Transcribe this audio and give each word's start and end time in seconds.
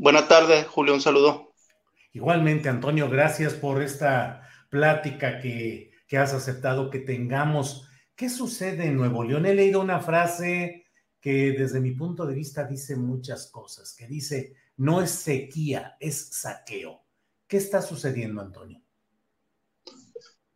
Buenas 0.00 0.28
tardes, 0.28 0.64
Julio, 0.68 0.94
un 0.94 1.00
saludo. 1.00 1.54
Igualmente, 2.12 2.68
Antonio, 2.68 3.10
gracias 3.10 3.54
por 3.54 3.82
esta 3.82 4.48
plática 4.70 5.40
que, 5.40 5.90
que, 6.06 6.18
has 6.18 6.32
aceptado 6.32 6.88
que 6.88 7.00
tengamos. 7.00 7.90
¿Qué 8.14 8.28
sucede 8.28 8.86
en 8.86 8.96
Nuevo 8.96 9.24
León? 9.24 9.44
He 9.44 9.56
leído 9.56 9.80
una 9.80 9.98
frase 9.98 10.84
que 11.20 11.50
desde 11.50 11.80
mi 11.80 11.96
punto 11.96 12.26
de 12.26 12.36
vista 12.36 12.62
dice 12.62 12.94
muchas 12.94 13.50
cosas, 13.50 13.92
que 13.98 14.06
dice, 14.06 14.54
no 14.76 15.02
es 15.02 15.10
sequía, 15.10 15.96
es 15.98 16.28
saqueo. 16.30 17.04
¿Qué 17.48 17.56
está 17.56 17.82
sucediendo, 17.82 18.40
Antonio? 18.40 18.80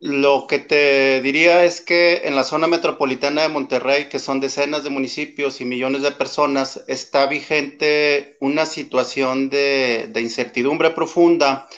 Lo 0.05 0.47
que 0.47 0.59
te 0.59 1.21
diría 1.21 1.63
es 1.63 1.79
que 1.79 2.23
en 2.25 2.35
la 2.35 2.43
zona 2.43 2.67
metropolitana 2.67 3.43
de 3.43 3.47
Monterrey, 3.47 4.09
que 4.09 4.19
son 4.19 4.41
decenas 4.41 4.83
de 4.83 4.89
municipios 4.89 5.61
y 5.61 5.65
millones 5.65 6.01
de 6.01 6.11
personas, 6.11 6.83
está 6.89 7.25
vigente 7.25 8.35
una 8.41 8.65
situación 8.65 9.49
de, 9.49 10.11
incertidumbre 10.17 10.89
profunda 10.89 11.69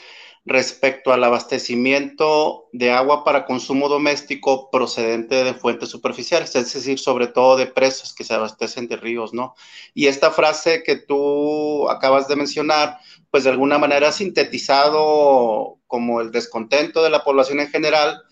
respecto 0.44 1.12
al 1.12 1.22
abastecimiento 1.22 2.66
de 2.72 2.90
agua 2.90 3.22
para 3.22 3.46
consumo 3.46 3.88
doméstico 3.88 4.72
procedente 4.72 5.44
de 5.44 5.54
fuentes 5.54 5.88
superficiales, 5.88 6.56
es 6.56 6.74
decir, 6.74 6.98
sobre 6.98 7.28
todo 7.28 7.56
de 7.56 7.66
presas 7.66 8.12
que 8.12 8.24
se 8.24 8.34
abastecen 8.34 8.88
de 8.88 8.96
ríos, 8.96 9.34
¿no? 9.34 9.54
Y 9.94 10.08
esta 10.08 10.32
frase 10.32 10.82
que 10.82 10.96
tú 10.96 11.88
acabas 11.88 12.26
de 12.26 12.34
mencionar, 12.34 12.98
pues 13.30 13.44
de 13.44 13.50
alguna 13.50 13.78
manera 13.78 14.08
ha 14.08 14.12
sintetizado 14.12 15.75
como 15.86 16.20
el 16.20 16.30
descontento 16.30 17.02
de 17.02 17.10
la 17.10 17.24
población 17.24 17.60
en 17.60 17.68
general 17.68 18.22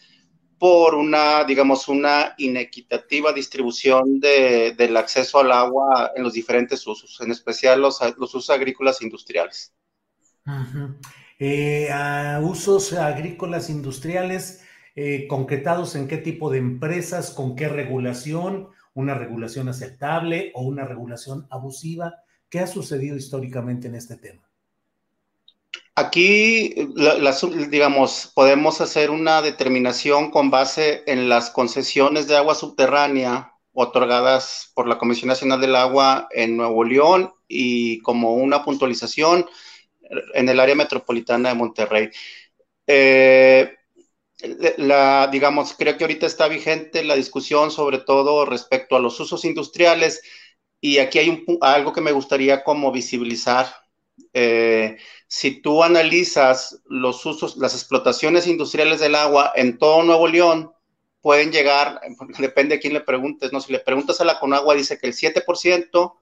por 0.59 0.95
una, 0.95 1.45
digamos, 1.45 1.89
una 1.89 2.35
inequitativa 2.39 3.33
distribución 3.33 4.21
del 4.21 4.97
acceso 4.97 5.41
al 5.41 5.53
agua 5.53 6.13
en 6.17 6.23
los 6.23 6.33
diferentes 6.33 6.87
usos, 6.87 7.21
en 7.21 7.31
especial 7.31 7.81
los, 7.81 8.01
usos 8.17 8.51
agrícolas 8.51 9.03
industriales. 9.03 9.75
Eh, 11.39 11.89
usos 12.43 12.93
agrícolas 12.93 13.69
industriales 13.69 14.63
eh, 14.95 15.27
concretados 15.27 15.97
en 15.97 16.07
qué 16.07 16.19
tipo 16.19 16.51
de 16.51 16.59
empresas, 16.59 17.31
con 17.31 17.57
qué 17.57 17.69
regulación, 17.69 18.69
una 18.95 19.15
regulación 19.15 19.69
aceptable 19.69 20.53
o 20.55 20.63
una 20.63 20.85
regulación 20.85 21.47
abusiva. 21.51 22.23
¿Qué 22.49 22.61
ha 22.61 22.67
sucedido 22.67 23.17
históricamente 23.17 23.89
en 23.89 23.97
este 23.97 24.17
tema? 24.17 24.49
Aquí, 25.97 26.75
digamos, 27.71 28.33
podemos 28.35 28.81
hacer 28.81 29.11
una 29.11 29.43
determinación 29.43 30.33
con 30.33 30.51
base 30.51 31.05
en 31.07 31.29
las 31.29 31.51
concesiones 31.51 32.27
de 32.27 32.37
agua 32.37 32.57
subterránea 32.57 33.53
otorgadas 33.73 34.73
por 34.75 34.89
la 34.89 34.99
Comisión 34.99 35.29
Nacional 35.29 35.61
del 35.61 35.77
Agua 35.77 36.29
en 36.33 36.57
Nuevo 36.57 36.83
León 36.83 37.33
y 37.47 38.01
como 38.01 38.35
una 38.35 38.65
puntualización 38.65 39.47
en 40.35 40.49
el 40.49 40.59
área 40.59 40.75
metropolitana 40.75 41.51
de 41.51 41.55
Monterrey. 41.55 42.11
Eh, 42.87 43.73
la, 44.79 45.29
digamos, 45.29 45.75
creo 45.75 45.97
que 45.97 46.05
ahorita 46.05 46.27
está 46.27 46.49
vigente 46.49 47.05
la 47.05 47.15
discusión 47.17 47.71
sobre 47.71 47.99
todo 47.99 48.45
respecto 48.45 48.97
a 48.97 49.01
los 49.01 49.19
usos 49.21 49.45
industriales 49.45 50.23
y 50.81 50.99
aquí 50.99 51.19
hay 51.19 51.29
un, 51.31 51.59
algo 51.61 51.93
que 51.93 52.01
me 52.01 52.13
gustaría 52.13 52.65
como 52.65 52.93
visibilizar. 52.93 53.84
Eh, 54.33 54.97
si 55.27 55.61
tú 55.63 55.83
analizas 55.83 56.83
los 56.87 57.25
usos, 57.27 57.57
las 57.57 57.75
explotaciones 57.75 58.47
industriales 58.47 59.01
del 59.01 59.15
agua 59.15 59.53
en 59.55 59.79
todo 59.79 60.03
Nuevo 60.03 60.29
León, 60.29 60.73
pueden 61.25 61.53
llegar, 61.53 62.01
depende 62.39 62.77
de 62.77 62.81
quién 62.81 62.93
le 62.93 63.01
preguntes, 63.01 63.53
¿no? 63.53 63.61
Si 63.61 63.73
le 63.73 63.79
preguntas 63.79 64.21
a 64.21 64.25
la 64.25 64.39
Conagua, 64.39 64.75
dice 64.75 64.99
que 64.99 65.07
el 65.07 65.15
7%, 65.15 66.15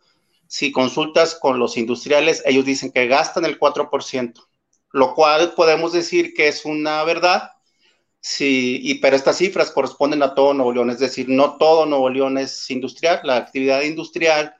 si 0.46 0.70
consultas 0.70 1.34
con 1.34 1.58
los 1.58 1.76
industriales, 1.76 2.42
ellos 2.46 2.64
dicen 2.64 2.92
que 2.92 3.08
gastan 3.08 3.44
el 3.44 3.58
4%, 3.58 4.46
lo 4.92 5.14
cual 5.14 5.54
podemos 5.54 5.92
decir 5.92 6.34
que 6.34 6.48
es 6.48 6.64
una 6.64 7.02
verdad, 7.04 7.50
sí, 8.20 8.78
y, 8.82 8.94
pero 9.00 9.16
estas 9.16 9.38
cifras 9.38 9.72
corresponden 9.72 10.22
a 10.22 10.34
todo 10.34 10.54
Nuevo 10.54 10.72
León, 10.72 10.90
es 10.90 11.00
decir, 11.00 11.28
no 11.28 11.56
todo 11.56 11.84
Nuevo 11.86 12.08
León 12.08 12.38
es 12.38 12.70
industrial, 12.70 13.20
la 13.24 13.36
actividad 13.36 13.82
industrial 13.82 14.54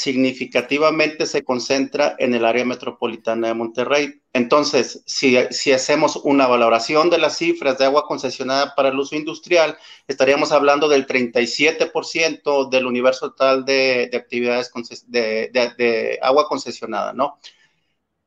significativamente 0.00 1.26
se 1.26 1.44
concentra 1.44 2.16
en 2.18 2.32
el 2.32 2.46
área 2.46 2.64
metropolitana 2.64 3.48
de 3.48 3.54
Monterrey. 3.54 4.22
Entonces, 4.32 5.02
si, 5.04 5.36
hacemos 5.36 6.16
una 6.16 6.46
valoración 6.46 7.10
de 7.10 7.18
las 7.18 7.36
cifras 7.36 7.76
de 7.76 7.84
agua 7.84 8.06
concesionada 8.06 8.74
para 8.74 8.88
el 8.88 8.98
uso 8.98 9.14
industrial, 9.14 9.76
estaríamos 10.08 10.52
hablando 10.52 10.88
del 10.88 11.06
37% 11.06 12.70
del 12.70 12.86
universo 12.86 13.32
total 13.32 13.66
de, 13.66 14.10
actividades 14.14 14.72
de, 15.06 16.18
agua 16.22 16.48
concesionada, 16.48 17.12
¿no? 17.12 17.38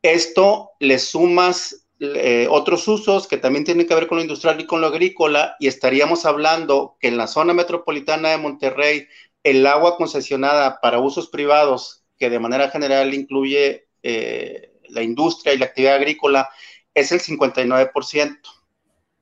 Esto 0.03 0.73
le 0.79 0.99
sumas 0.99 1.87
eh, 1.99 2.45
otros 2.51 2.87
usos 2.87 3.27
que 3.27 3.37
también 3.37 3.65
tienen 3.65 3.87
que 3.87 3.95
ver 3.95 4.05
con 4.05 4.17
lo 4.17 4.21
industrial 4.21 4.61
y 4.61 4.67
con 4.67 4.79
lo 4.79 4.87
agrícola, 4.87 5.55
y 5.59 5.65
estaríamos 5.65 6.27
hablando 6.27 6.97
que 6.99 7.07
en 7.07 7.17
la 7.17 7.25
zona 7.25 7.55
metropolitana 7.55 8.29
de 8.29 8.37
Monterrey 8.37 9.07
el 9.43 9.65
agua 9.67 9.97
concesionada 9.97 10.79
para 10.81 10.99
usos 10.99 11.27
privados, 11.27 12.05
que 12.17 12.29
de 12.29 12.39
manera 12.39 12.69
general 12.69 13.13
incluye 13.13 13.87
eh, 14.01 14.73
la 14.89 15.01
industria 15.01 15.53
y 15.53 15.57
la 15.57 15.65
actividad 15.65 15.95
agrícola, 15.95 16.49
es 16.93 17.11
el 17.11 17.19
59%. 17.19 18.37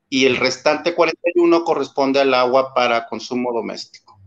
Y 0.10 0.26
el 0.26 0.38
restante 0.38 0.96
41% 0.96 1.64
corresponde 1.64 2.20
al 2.20 2.34
agua 2.34 2.74
para 2.74 3.08
consumo 3.08 3.54
doméstico. 3.54 4.20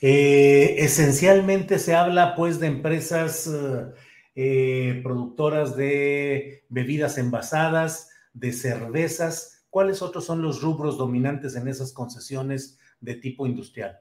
Eh, 0.00 0.76
esencialmente 0.78 1.78
se 1.78 1.94
habla 1.94 2.34
pues 2.34 2.60
de 2.60 2.66
empresas 2.66 3.48
eh, 4.34 5.00
productoras 5.02 5.76
de 5.76 6.64
bebidas 6.68 7.16
envasadas, 7.16 8.10
de 8.34 8.52
cervezas. 8.52 9.64
¿Cuáles 9.70 10.02
otros 10.02 10.26
son 10.26 10.42
los 10.42 10.60
rubros 10.60 10.98
dominantes 10.98 11.56
en 11.56 11.68
esas 11.68 11.92
concesiones 11.92 12.78
de 13.00 13.14
tipo 13.14 13.46
industrial? 13.46 14.00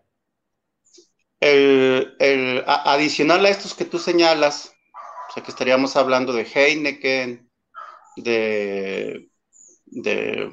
El, 1.40 2.64
adicional 2.66 3.46
a 3.46 3.50
estos 3.50 3.74
que 3.74 3.86
tú 3.86 4.00
señalas, 4.00 4.74
o 5.30 5.34
sea 5.34 5.44
que 5.44 5.52
estaríamos 5.52 5.96
hablando 5.96 6.34
de 6.34 6.44
Heineken, 6.44 7.50
de, 8.18 9.30
de, 9.86 10.52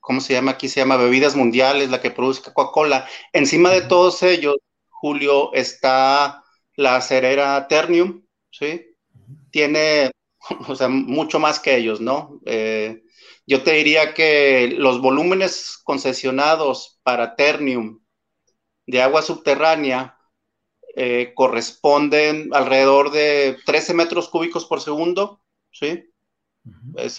¿cómo 0.00 0.20
se 0.20 0.34
llama? 0.34 0.52
Aquí 0.52 0.68
se 0.68 0.80
llama 0.80 0.96
Bebidas 0.96 1.36
Mundiales, 1.36 1.90
la 1.90 2.00
que 2.00 2.10
produce 2.10 2.42
Coca-Cola. 2.42 3.06
Encima 3.32 3.70
de 3.70 3.82
todos 3.82 4.22
ellos, 4.22 4.56
Julio, 4.88 5.52
está 5.52 6.42
la 6.76 7.00
cerera 7.00 7.66
Ternium, 7.68 8.22
¿sí? 8.50 8.94
Tiene, 9.50 10.10
o 10.68 10.74
sea, 10.74 10.88
mucho 10.88 11.38
más 11.38 11.60
que 11.60 11.76
ellos, 11.76 12.00
¿no? 12.00 12.40
Eh, 12.46 13.02
yo 13.46 13.62
te 13.62 13.72
diría 13.72 14.14
que 14.14 14.74
los 14.78 15.00
volúmenes 15.00 15.78
concesionados 15.82 17.00
para 17.02 17.34
Ternium 17.34 18.01
de 18.86 19.02
agua 19.02 19.22
subterránea 19.22 20.18
eh, 20.94 21.32
corresponden 21.34 22.50
alrededor 22.52 23.10
de 23.10 23.56
13 23.64 23.94
metros 23.94 24.28
cúbicos 24.28 24.64
por 24.64 24.80
segundo, 24.80 25.40
¿sí? 25.70 26.08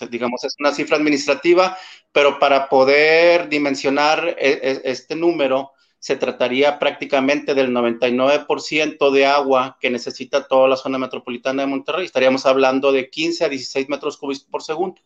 digamos, 0.09 0.43
es 0.43 0.55
una 0.59 0.73
cifra 0.73 0.97
administrativa, 0.97 1.77
pero 2.11 2.39
para 2.39 2.69
poder 2.69 3.49
dimensionar 3.49 4.37
e, 4.39 4.51
e, 4.51 4.81
este 4.85 5.15
número, 5.15 5.71
se 6.03 6.17
trataría 6.17 6.79
prácticamente 6.79 7.55
del 7.55 7.71
99% 7.71 9.09
de 9.09 9.25
agua 9.25 9.77
que 9.79 9.89
necesita 9.89 10.49
toda 10.49 10.67
la 10.67 10.75
zona 10.75 10.97
metropolitana 10.97 11.63
de 11.63 11.67
Monterrey. 11.69 12.05
Estaríamos 12.05 12.45
hablando 12.45 12.91
de 12.91 13.09
15 13.09 13.45
a 13.45 13.49
16 13.49 13.87
metros 13.87 14.17
cúbicos 14.17 14.43
por 14.43 14.63
segundo. 14.63 15.01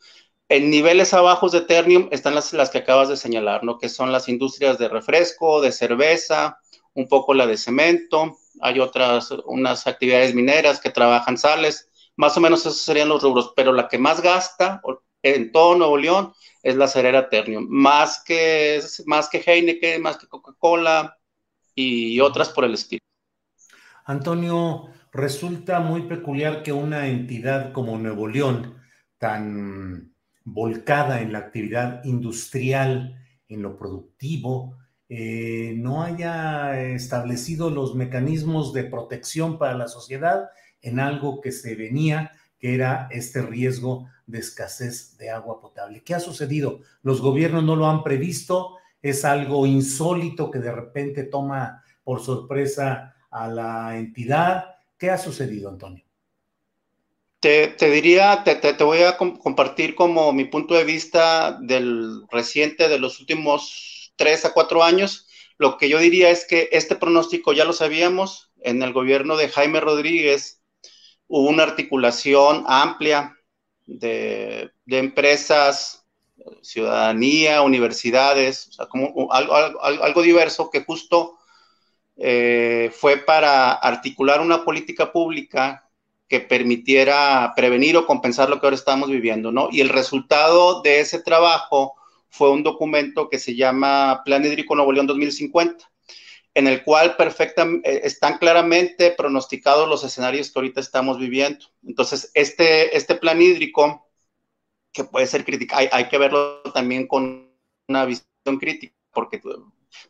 En 0.50 0.70
niveles 0.70 1.14
abajos 1.14 1.52
de 1.52 1.62
Ternium 1.62 2.08
están 2.12 2.34
las, 2.36 2.54
las 2.54 2.70
que 2.70 2.78
acabas 2.78 3.10
de 3.10 3.18
señalar, 3.18 3.64
¿no? 3.64 3.78
Que 3.78 3.90
son 3.90 4.12
las 4.12 4.30
industrias 4.30 4.78
de 4.78 4.88
refresco, 4.88 5.62
de 5.62 5.74
cerveza, 5.74 6.60
un 6.94 7.08
poco 7.08 7.34
la 7.34 7.46
de 7.46 7.58
cemento, 7.58 8.38
hay 8.62 8.80
otras, 8.80 9.32
unas 9.46 9.86
actividades 9.88 10.34
mineras 10.34 10.80
que 10.80 10.90
trabajan 10.90 11.38
sales, 11.38 11.90
más 12.16 12.36
o 12.38 12.40
menos 12.40 12.62
esos 12.62 12.82
serían 12.82 13.10
los 13.10 13.22
rubros, 13.22 13.54
pero 13.56 13.72
la 13.72 13.88
que 13.88 14.00
más 14.00 14.22
gasta 14.22 14.82
en 15.22 15.52
todo 15.52 15.76
Nuevo 15.76 15.98
León 15.98 16.34
es 16.64 16.76
la 16.76 16.88
cerera 16.88 17.30
Ternium, 17.30 17.68
más 17.70 18.24
que, 18.24 18.82
más 19.06 19.30
que 19.30 19.44
Heineken, 19.46 20.02
más 20.02 20.18
que 20.18 20.28
Coca-Cola 20.28 21.18
y 21.76 22.20
otras 22.20 22.50
por 22.50 22.66
el 22.66 22.74
estilo. 22.74 23.02
Antonio, 24.06 24.90
resulta 25.12 25.80
muy 25.80 26.04
peculiar 26.04 26.64
que 26.64 26.72
una 26.72 27.08
entidad 27.08 27.74
como 27.74 27.98
Nuevo 27.98 28.28
León, 28.28 28.82
tan 29.20 30.16
volcada 30.50 31.22
en 31.22 31.34
la 31.34 31.40
actividad 31.40 32.04
industrial, 32.06 33.22
en 33.50 33.62
lo 33.62 33.78
productivo, 33.78 34.78
eh, 35.10 35.74
no 35.78 36.04
haya 36.04 36.80
establecido 36.80 37.70
los 37.70 37.96
mecanismos 37.96 38.72
de 38.72 38.86
protección 38.86 39.58
para 39.58 39.78
la 39.78 39.90
sociedad 39.90 40.50
en 40.82 41.02
algo 41.02 41.42
que 41.42 41.52
se 41.52 41.76
venía, 41.76 42.32
que 42.60 42.76
era 42.76 43.10
este 43.12 43.42
riesgo 43.42 44.08
de 44.26 44.40
escasez 44.40 45.18
de 45.18 45.32
agua 45.32 45.60
potable. 45.60 46.02
¿Qué 46.04 46.16
ha 46.16 46.20
sucedido? 46.22 46.80
¿Los 47.02 47.20
gobiernos 47.20 47.66
no 47.66 47.76
lo 47.76 47.90
han 47.90 48.04
previsto? 48.04 48.78
¿Es 49.02 49.26
algo 49.26 49.68
insólito 49.68 50.50
que 50.50 50.60
de 50.60 50.72
repente 50.72 51.24
toma 51.24 51.84
por 52.06 52.22
sorpresa 52.22 53.16
a 53.30 53.50
la 53.50 53.98
entidad? 53.98 54.76
¿Qué 54.98 55.12
ha 55.12 55.18
sucedido, 55.18 55.70
Antonio? 55.70 56.07
Te, 57.48 57.90
diría, 57.90 58.44
te, 58.44 58.56
te, 58.56 58.84
voy 58.84 59.04
a 59.04 59.16
compartir 59.16 59.96
como 59.96 60.34
mi 60.34 60.44
punto 60.44 60.74
de 60.74 60.84
vista 60.84 61.58
del 61.62 62.24
reciente, 62.30 62.90
de 62.90 63.00
los 63.00 63.22
últimos 63.22 64.12
tres 64.18 64.44
a 64.44 64.52
cuatro 64.52 64.84
años. 64.84 65.28
Lo 65.58 65.78
que 65.78 65.88
yo 65.88 65.98
diría 65.98 66.30
es 66.30 66.46
que 66.46 66.68
este 66.74 66.98
pronóstico 66.98 67.54
ya 67.54 67.64
lo 67.64 67.72
sabíamos. 67.72 68.52
En 68.60 68.84
el 68.84 68.92
gobierno 68.92 69.38
de 69.38 69.48
Jaime 69.48 69.80
Rodríguez 69.80 70.62
hubo 71.28 71.48
una 71.48 71.64
articulación 71.64 72.66
amplia 72.68 73.38
de, 73.86 74.70
empresas, 74.86 76.06
ciudadanía, 76.62 77.62
universidades, 77.62 78.68
o 78.68 78.72
sea, 78.74 78.88
algo, 80.02 80.22
diverso 80.22 80.70
que 80.70 80.84
justo 80.84 81.38
eh, 82.18 82.92
fue 82.94 83.16
para 83.16 83.72
articular 83.72 84.42
una 84.42 84.66
política 84.66 85.14
pública 85.14 85.87
que 86.28 86.40
permitiera 86.42 87.54
prevenir 87.56 87.96
o 87.98 88.06
compensar 88.06 88.50
lo 88.50 88.60
que 88.60 88.68
ahora 88.68 88.76
estamos 88.76 89.10
viviendo, 89.10 89.52
¿no? 89.52 89.70
Y 89.72 89.82
el 89.82 89.90
resultado 89.90 90.82
de 90.82 91.00
ese 91.00 91.22
trabajo 91.22 91.96
fue 92.30 92.52
un 92.52 92.64
documento 92.64 93.30
que 93.30 93.40
se 93.40 93.56
llama 93.56 94.22
Plan 94.26 94.46
Hídrico 94.46 94.76
Nuevo 94.76 94.92
León 94.92 95.08
2050, 95.08 95.90
en 96.54 96.68
el 96.68 96.84
cual 96.84 97.16
perfectamente 97.16 97.90
eh, 97.90 98.02
están 98.04 98.38
claramente 98.40 99.12
pronosticados 99.12 99.88
los 99.88 100.04
escenarios 100.04 100.52
que 100.52 100.60
ahorita 100.60 100.82
estamos 100.82 101.18
viviendo. 101.18 101.66
Entonces, 101.84 102.32
este, 102.34 102.96
este 102.96 103.16
plan 103.16 103.42
hídrico, 103.42 104.10
que 104.92 105.06
puede 105.06 105.28
ser 105.28 105.46
crítica, 105.46 105.78
hay, 105.78 106.10
que 106.10 106.18
verlo 106.18 106.62
también 106.74 107.08
con 107.08 107.50
una 107.88 108.06
visión 108.06 108.58
crítica, 108.60 108.96
porque 109.14 109.42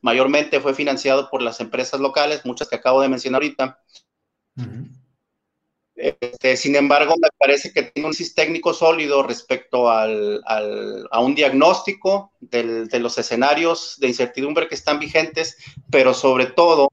mayormente 0.02 0.60
fue 0.60 0.74
financiado 0.74 1.30
por 1.30 1.42
las 1.42 1.60
empresas 1.60 2.00
locales, 2.00 2.46
muchas 2.46 2.70
que 2.70 2.78
acabo 2.78 3.02
de 3.02 3.10
mencionar 3.10 3.42
ahorita. 3.42 3.84
Este, 5.98 6.56
sin 6.58 6.76
embargo, 6.76 7.16
me 7.20 7.30
parece 7.40 7.74
que 7.74 7.84
tiene 7.84 8.08
un 8.08 8.14
sistema 8.14 8.46
técnico 8.46 8.72
sólido 8.72 9.24
respecto 9.24 9.90
al, 9.90 10.44
a 10.46 11.20
un 11.20 11.34
diagnóstico 11.34 12.32
de 12.40 13.00
los 13.00 13.18
escenarios 13.18 13.96
de 14.00 14.08
incertidumbre 14.08 14.68
que 14.68 14.76
están 14.76 15.00
vigentes, 15.00 15.58
pero 15.90 16.14
sobre 16.14 16.46
todo 16.46 16.90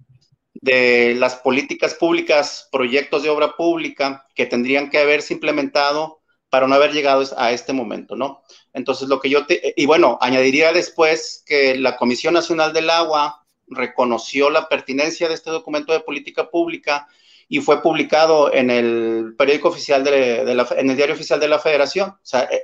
de 0.54 1.14
las 1.18 1.34
políticas 1.36 1.94
públicas, 1.94 2.66
proyectos 2.72 3.22
de 3.22 3.28
obra 3.28 3.56
pública 3.56 4.26
que 4.34 4.46
tendrían 4.46 4.88
que 4.88 4.98
haberse 4.98 5.34
implementado 5.34 6.20
para 6.48 6.66
no 6.66 6.74
haber 6.76 6.92
llegado 6.92 7.22
a 7.36 7.52
este 7.52 7.74
momento, 7.74 8.16
¿no? 8.16 8.42
Entonces, 8.72 9.08
lo 9.08 9.20
que 9.20 9.28
yo 9.28 9.44
te, 9.44 9.74
y 9.76 9.84
bueno, 9.84 10.16
añadiría 10.22 10.72
después 10.72 11.42
que 11.44 11.76
la 11.76 11.96
Comisión 11.96 12.32
Nacional 12.32 12.72
del 12.72 12.88
Agua 12.88 13.44
reconoció 13.66 14.48
la 14.48 14.68
pertinencia 14.68 15.28
de 15.28 15.34
este 15.34 15.50
documento 15.50 15.92
de 15.92 16.00
política 16.00 16.48
pública 16.48 17.06
y 17.48 17.60
fue 17.60 17.82
publicado 17.82 18.52
en 18.52 18.70
el 18.70 19.34
periódico 19.36 19.68
oficial 19.68 20.04
de, 20.04 20.40
en 20.40 20.90
el 20.90 20.96
diario 20.96 21.14
oficial 21.14 21.40
de 21.40 21.48
la 21.48 21.58
Federación. 21.58 22.10
O 22.10 22.18
sea, 22.22 22.48
eh, 22.50 22.62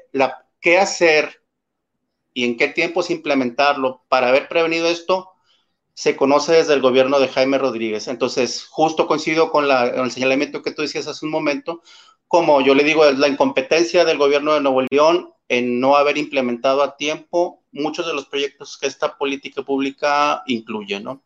qué 0.61 0.79
hacer 0.79 1.43
y 2.33 2.45
en 2.45 2.57
qué 2.57 2.69
tiempos 2.69 3.11
implementarlo 3.11 4.05
para 4.09 4.29
haber 4.29 4.49
prevenido 4.49 4.89
esto 4.89 5.31
se 5.95 6.17
conoce 6.17 6.53
desde 6.53 6.75
el 6.75 6.81
gobierno 6.81 7.21
de 7.21 7.29
Jaime 7.29 7.59
Rodríguez. 7.59 8.09
Entonces, 8.09 8.65
justo 8.65 9.07
coincido 9.07 9.51
con, 9.51 9.69
la, 9.69 9.87
el 9.87 10.11
señalamiento 10.11 10.63
que 10.63 10.71
tú 10.71 10.83
decías 10.83 11.07
hace 11.07 11.27
un 11.27 11.33
momento, 11.33 11.83
como 12.27 12.61
yo 12.61 12.75
le 12.75 12.85
digo, 12.85 13.05
la 13.11 13.29
incompetencia 13.29 14.05
del 14.05 14.17
gobierno 14.17 14.55
de 14.55 14.61
Nuevo 14.61 14.83
León 14.91 15.35
en 15.49 15.81
no 15.81 15.97
haber 15.97 16.17
implementado 16.17 16.83
a 16.83 16.97
tiempo 16.97 17.65
muchos 17.73 18.07
de 18.07 18.15
los 18.15 18.27
proyectos 18.27 18.79
que 18.79 18.87
esta 18.87 19.19
política 19.19 19.63
pública 19.63 20.43
incluye, 20.47 21.01
¿no? 21.01 21.23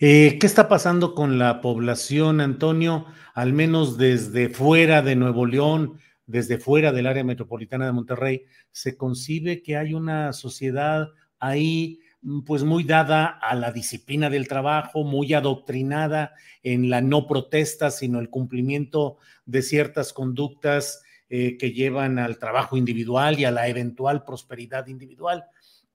Eh, 0.00 0.38
¿Qué 0.40 0.46
está 0.46 0.68
pasando 0.68 1.14
con 1.14 1.38
la 1.38 1.60
población, 1.60 2.40
Antonio? 2.40 3.06
Al 3.34 3.52
menos 3.52 3.96
desde 3.96 4.48
fuera 4.48 5.02
de 5.02 5.14
Nuevo 5.14 5.46
León, 5.46 6.00
desde 6.26 6.58
fuera 6.58 6.90
del 6.90 7.06
área 7.06 7.22
metropolitana 7.22 7.86
de 7.86 7.92
Monterrey, 7.92 8.44
se 8.72 8.96
concibe 8.96 9.62
que 9.62 9.76
hay 9.76 9.94
una 9.94 10.32
sociedad 10.32 11.08
ahí 11.38 12.00
mm, 12.22 12.40
pues 12.40 12.64
muy 12.64 12.82
dada 12.82 13.26
a 13.26 13.54
la 13.54 13.70
disciplina 13.70 14.30
del 14.30 14.48
trabajo, 14.48 15.04
muy 15.04 15.32
adoctrinada 15.32 16.32
en 16.62 16.90
la 16.90 17.00
no 17.00 17.26
protesta, 17.28 17.90
sino 17.90 18.18
el 18.18 18.30
cumplimiento 18.30 19.18
de 19.46 19.62
ciertas 19.62 20.12
conductas 20.12 21.02
eh, 21.28 21.56
que 21.56 21.72
llevan 21.72 22.18
al 22.18 22.38
trabajo 22.38 22.76
individual 22.76 23.38
y 23.38 23.44
a 23.44 23.50
la 23.50 23.68
eventual 23.68 24.24
prosperidad 24.24 24.88
individual 24.88 25.44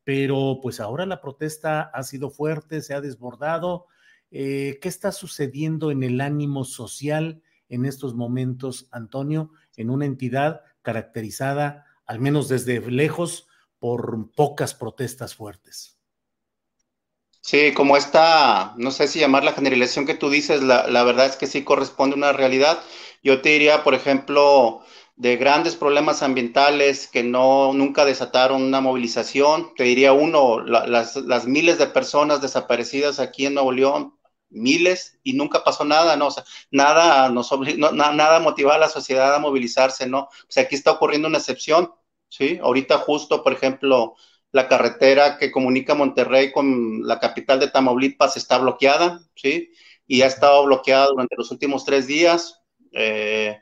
pero 0.03 0.59
pues 0.61 0.79
ahora 0.79 1.05
la 1.05 1.21
protesta 1.21 1.81
ha 1.81 2.03
sido 2.03 2.29
fuerte, 2.29 2.81
se 2.81 2.93
ha 2.93 3.01
desbordado. 3.01 3.85
Eh, 4.31 4.79
¿Qué 4.81 4.89
está 4.89 5.11
sucediendo 5.11 5.91
en 5.91 6.03
el 6.03 6.21
ánimo 6.21 6.65
social 6.65 7.41
en 7.67 7.85
estos 7.85 8.15
momentos, 8.15 8.87
Antonio, 8.91 9.51
en 9.75 9.89
una 9.89 10.05
entidad 10.05 10.61
caracterizada, 10.81 11.85
al 12.05 12.19
menos 12.19 12.47
desde 12.49 12.79
lejos, 12.89 13.47
por 13.79 14.31
pocas 14.31 14.73
protestas 14.73 15.35
fuertes? 15.35 15.97
Sí, 17.41 17.73
como 17.73 17.95
esta, 17.95 18.73
no 18.77 18.91
sé 18.91 19.07
si 19.07 19.19
llamar 19.19 19.43
la 19.43 19.53
generalización 19.53 20.05
que 20.05 20.13
tú 20.13 20.29
dices, 20.29 20.61
la, 20.61 20.87
la 20.87 21.03
verdad 21.03 21.27
es 21.27 21.35
que 21.35 21.47
sí 21.47 21.63
corresponde 21.63 22.15
a 22.15 22.17
una 22.17 22.33
realidad. 22.33 22.79
Yo 23.23 23.41
te 23.41 23.49
diría, 23.49 23.83
por 23.83 23.93
ejemplo, 23.93 24.81
de 25.19 25.35
grandes 25.35 25.75
problemas 25.75 26.23
ambientales 26.23 27.05
que 27.05 27.23
no 27.23 27.73
nunca 27.73 28.05
desataron 28.05 28.63
una 28.63 28.79
movilización. 28.79 29.73
Te 29.75 29.83
diría 29.83 30.13
uno, 30.13 30.61
las, 30.61 31.45
miles 31.45 31.77
de 31.77 31.87
personas 31.87 32.41
desaparecidas 32.41 33.19
aquí 33.19 33.45
en 33.45 33.55
Nuevo 33.55 33.73
León, 33.73 34.17
miles, 34.49 35.19
y 35.21 35.33
nunca 35.33 35.61
pasó 35.65 35.83
nada, 35.83 36.15
¿no? 36.15 36.29
Nada 36.71 37.27
nos 37.29 37.51
no, 37.77 37.91
nada 37.91 38.39
motivaba 38.39 38.77
a 38.77 38.79
la 38.79 38.87
sociedad 38.87 39.35
a 39.35 39.39
movilizarse, 39.39 40.07
¿no? 40.07 40.19
O 40.21 40.29
sea, 40.47 40.63
aquí 40.63 40.75
está 40.75 40.91
ocurriendo 40.91 41.27
una 41.27 41.39
excepción, 41.39 41.93
¿sí? 42.29 42.57
Ahorita 42.63 42.99
justo, 42.99 43.43
por 43.43 43.51
ejemplo, 43.51 44.15
la 44.53 44.69
carretera 44.69 45.37
que 45.37 45.51
comunica 45.51 45.95
Monterrey 45.95 46.53
con 46.53 47.05
la 47.05 47.19
capital 47.19 47.59
de 47.59 47.67
Tamaulipas 47.69 48.37
está 48.37 48.57
bloqueada, 48.57 49.19
¿sí? 49.35 49.69
Y 50.07 50.21
ha 50.21 50.27
estado 50.27 50.63
bloqueada 50.65 51.07
durante 51.07 51.35
los 51.35 51.51
últimos 51.51 51.83
tres 51.83 52.07
días. 52.07 52.61
Eh, 52.93 53.59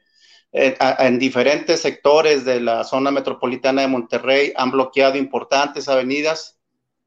en, 0.51 1.19
diferentes 1.19 1.81
sectores 1.81 2.45
de 2.45 2.61
la 2.61 2.83
zona 2.83 3.11
metropolitana 3.11 3.81
de 3.81 3.87
Monterrey 3.87 4.53
han 4.55 4.71
bloqueado 4.71 5.17
importantes 5.17 5.87
avenidas. 5.87 6.57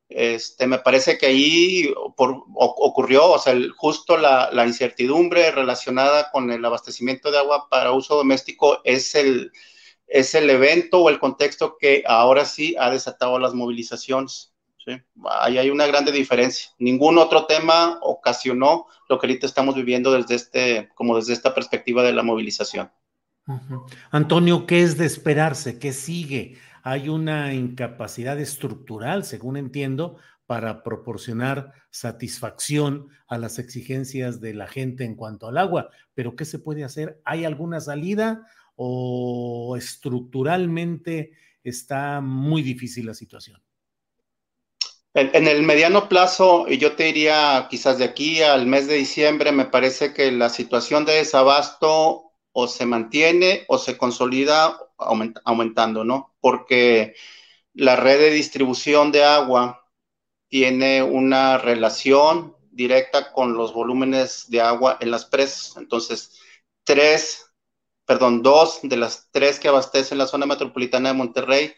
Este, 0.09 0.67
me 0.67 0.79
parece 0.79 1.19
que 1.19 1.27
ahí 1.27 1.93
ocurrió, 1.97 3.31
o 3.31 3.39
sea, 3.39 3.55
justo 3.77 4.17
la, 4.17 4.51
incertidumbre 4.67 5.53
relacionada 5.53 6.31
con 6.33 6.51
el 6.51 6.65
abastecimiento 6.65 7.31
de 7.31 7.39
agua 7.39 7.69
para 7.69 7.93
uso 7.93 8.17
doméstico 8.17 8.81
es 8.85 9.15
el, 9.15 9.53
es 10.07 10.35
el 10.35 10.51
evento 10.51 10.99
o 11.01 11.09
el 11.09 11.21
contexto 11.21 11.77
que 11.79 12.03
ahora 12.07 12.45
sí 12.45 12.75
ha 12.79 12.91
desatado 12.91 13.39
las 13.39 13.55
movilizaciones. 13.55 14.49
Ahí 15.25 15.59
hay 15.59 15.71
una 15.71 15.87
grande 15.87 16.11
diferencia. 16.11 16.71
Ningún 16.79 17.19
otro 17.19 17.47
tema 17.47 17.99
ocasionó 18.03 18.87
lo 19.09 19.19
que 19.19 19.27
ahorita 19.27 19.47
estamos 19.47 19.77
viviendo 19.77 20.11
desde 20.11 20.35
este, 20.35 20.89
como 20.95 21.17
desde 21.17 21.35
esta 21.35 21.55
perspectiva 21.55 22.03
de 22.03 22.13
la 22.13 22.25
movilización. 22.25 22.91
Antonio, 24.11 24.67
¿qué 24.67 24.83
es 24.83 24.97
de 24.97 25.07
esperarse? 25.07 25.79
¿Qué 25.79 25.93
sigue? 25.93 26.59
Hay 26.83 27.09
una 27.09 27.53
incapacidad 27.53 28.39
estructural, 28.39 29.25
según 29.25 29.57
entiendo, 29.57 30.17
para 30.47 30.83
proporcionar 30.83 31.73
satisfacción 31.91 33.09
a 33.29 33.39
las 33.39 33.59
exigencias 33.59 34.41
de 34.41 34.55
la 34.55 34.67
gente 34.67 35.05
en 35.05 35.15
cuanto 35.15 35.47
al 35.47 35.59
agua. 35.59 35.91
Pero 36.15 36.35
¿qué 36.35 36.45
se 36.45 36.59
puede 36.59 36.85
hacer? 36.85 37.21
¿Hay 37.25 37.45
alguna 37.45 37.81
salida 37.81 38.47
o 38.75 39.77
estructuralmente 39.77 41.33
está 41.63 42.21
muy 42.21 42.63
difícil 42.63 43.07
la 43.07 43.15
situación? 43.15 43.63
En, 45.13 45.49
el 45.49 45.65
mediano 45.65 46.09
plazo, 46.09 46.67
y 46.69 46.79
yo 46.79 46.93
te 46.93 47.05
diría 47.05 47.67
quizás 47.69 47.99
de 47.99 48.05
aquí 48.05 48.43
al 48.43 48.67
mes 48.67 48.87
de 48.87 48.95
diciembre, 48.95 49.51
me 49.51 49.65
parece 49.65 50.15
que 50.15 50.31
la 50.31 50.49
situación 50.49 51.05
de 51.05 51.15
desabasto 51.15 52.30
o 52.52 52.66
se 52.69 52.87
mantiene 52.87 53.64
o 53.69 53.78
se 53.78 53.97
consolida 53.97 54.78
aumentando, 55.45 56.04
¿no? 56.04 56.35
Porque 56.40 57.14
la 57.75 57.97
red 57.97 58.19
de 58.19 58.30
distribución 58.30 59.12
de 59.12 59.25
agua 59.25 59.87
tiene 60.49 61.02
una 61.02 61.59
relación 61.59 62.57
directa 62.71 63.33
con 63.33 63.54
los 63.54 63.73
volúmenes 63.73 64.50
de 64.50 64.61
agua 64.61 64.99
en 65.00 65.11
las 65.11 65.25
presas. 65.26 65.76
Entonces, 65.76 66.40
tres, 66.85 67.47
perdón, 68.04 68.42
dos 68.42 68.80
de 68.83 68.97
las 68.97 69.28
tres 69.30 69.61
que 69.61 69.69
abastecen 69.69 70.19
la 70.19 70.26
zona 70.26 70.47
metropolitana 70.47 71.11
de 71.11 71.14
Monterrey 71.14 71.73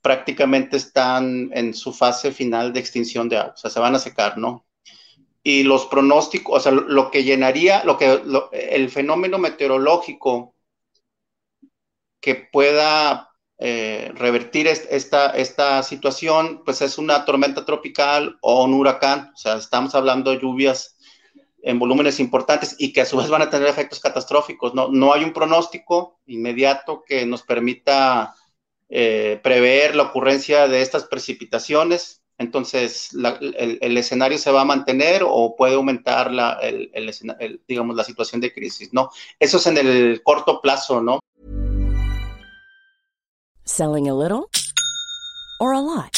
prácticamente 0.00 0.76
están 0.76 1.50
en 1.52 1.74
su 1.74 1.92
fase 1.92 2.32
final 2.32 2.72
de 2.72 2.80
extinción 2.80 3.28
de 3.28 3.38
agua, 3.38 3.54
o 3.54 3.56
sea, 3.56 3.70
se 3.70 3.80
van 3.80 3.94
a 3.94 3.98
secar, 3.98 4.38
¿no? 4.38 4.67
Y 5.42 5.62
los 5.62 5.86
pronósticos, 5.86 6.56
o 6.56 6.60
sea, 6.60 6.72
lo 6.72 7.10
que 7.10 7.24
llenaría, 7.24 7.84
lo 7.84 7.96
que, 7.96 8.20
el 8.52 8.90
fenómeno 8.90 9.38
meteorológico 9.38 10.54
que 12.20 12.34
pueda 12.34 13.30
eh, 13.58 14.12
revertir 14.14 14.66
esta, 14.66 15.30
esta 15.30 15.82
situación, 15.82 16.62
pues 16.64 16.82
es 16.82 16.98
una 16.98 17.24
tormenta 17.24 17.64
tropical 17.64 18.38
o 18.40 18.64
un 18.64 18.74
huracán, 18.74 19.32
o 19.34 19.36
sea, 19.36 19.56
estamos 19.56 19.94
hablando 19.94 20.30
de 20.30 20.38
lluvias 20.38 20.96
en 21.62 21.78
volúmenes 21.78 22.20
importantes 22.20 22.76
y 22.78 22.92
que 22.92 23.00
a 23.00 23.04
su 23.04 23.16
vez 23.16 23.28
van 23.28 23.42
a 23.42 23.50
tener 23.50 23.68
efectos 23.68 24.00
catastróficos, 24.00 24.74
¿no? 24.74 24.88
No 24.88 25.12
hay 25.12 25.24
un 25.24 25.32
pronóstico 25.32 26.20
inmediato 26.26 27.02
que 27.04 27.26
nos 27.26 27.42
permita 27.42 28.34
eh, 28.88 29.40
prever 29.42 29.96
la 29.96 30.04
ocurrencia 30.04 30.68
de 30.68 30.80
estas 30.80 31.04
precipitaciones. 31.04 32.22
Entonces, 32.38 33.10
el, 33.12 33.96
escenario 33.96 34.38
se 34.38 34.52
va 34.52 34.60
a 34.60 34.64
mantener 34.64 35.22
o 35.26 35.56
puede 35.56 35.74
aumentar 35.74 36.32
la, 36.32 36.60
digamos, 37.66 37.96
la 37.96 38.04
situación 38.04 38.40
de 38.40 38.52
crisis, 38.52 38.92
¿no? 38.92 39.10
Eso 39.40 39.56
es 39.56 39.66
en 39.66 39.76
el 39.76 40.22
corto 40.22 40.60
plazo, 40.60 41.00
¿no? 41.00 41.18
Selling 43.64 44.08
a 44.08 44.14
little 44.14 44.46
or 45.58 45.74
a 45.74 45.80
lot? 45.80 46.17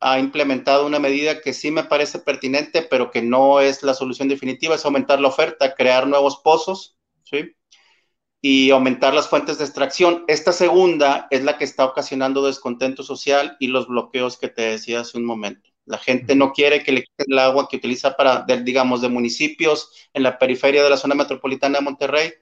ha 0.00 0.18
implementado 0.18 0.86
una 0.86 0.98
medida 0.98 1.40
que 1.40 1.52
sí 1.52 1.70
me 1.70 1.84
parece 1.84 2.18
pertinente, 2.18 2.82
pero 2.82 3.10
que 3.10 3.22
no 3.22 3.60
es 3.60 3.82
la 3.82 3.94
solución 3.94 4.28
definitiva, 4.28 4.74
es 4.74 4.84
aumentar 4.84 5.20
la 5.20 5.28
oferta, 5.28 5.74
crear 5.74 6.06
nuevos 6.06 6.36
pozos, 6.38 6.96
¿sí? 7.24 7.56
Y 8.42 8.70
aumentar 8.70 9.14
las 9.14 9.28
fuentes 9.28 9.58
de 9.58 9.64
extracción. 9.64 10.24
Esta 10.28 10.52
segunda 10.52 11.26
es 11.30 11.42
la 11.42 11.58
que 11.58 11.64
está 11.64 11.84
ocasionando 11.84 12.46
descontento 12.46 13.02
social 13.02 13.56
y 13.58 13.68
los 13.68 13.88
bloqueos 13.88 14.36
que 14.36 14.48
te 14.48 14.62
decía 14.62 15.00
hace 15.00 15.18
un 15.18 15.24
momento. 15.24 15.70
La 15.86 15.98
gente 15.98 16.34
no 16.34 16.52
quiere 16.52 16.82
que 16.82 16.92
le 16.92 17.04
quiten 17.04 17.26
el 17.28 17.38
agua 17.38 17.68
que 17.68 17.76
utiliza 17.76 18.16
para, 18.16 18.44
digamos, 18.62 19.00
de 19.00 19.08
municipios 19.08 19.90
en 20.12 20.24
la 20.24 20.38
periferia 20.38 20.82
de 20.82 20.90
la 20.90 20.96
zona 20.96 21.14
metropolitana 21.14 21.78
de 21.78 21.84
Monterrey, 21.84 22.32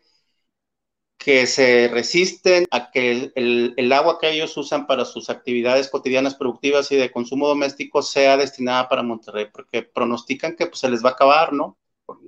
que 1.24 1.46
se 1.46 1.88
resisten 1.88 2.66
a 2.70 2.90
que 2.90 3.32
el, 3.34 3.92
agua 3.92 4.18
que 4.20 4.30
ellos 4.30 4.54
usan 4.58 4.86
para 4.86 5.06
sus 5.06 5.30
actividades 5.30 5.88
cotidianas 5.88 6.34
productivas 6.34 6.92
y 6.92 6.96
de 6.96 7.10
consumo 7.10 7.48
doméstico 7.48 8.02
sea 8.02 8.36
destinada 8.36 8.90
para 8.90 9.02
Monterrey, 9.02 9.46
porque 9.50 9.82
pronostican 9.82 10.54
que 10.54 10.66
pues, 10.66 10.80
se 10.80 10.90
les 10.90 11.02
va 11.02 11.10
a 11.10 11.12
acabar, 11.12 11.54
¿no? 11.54 11.78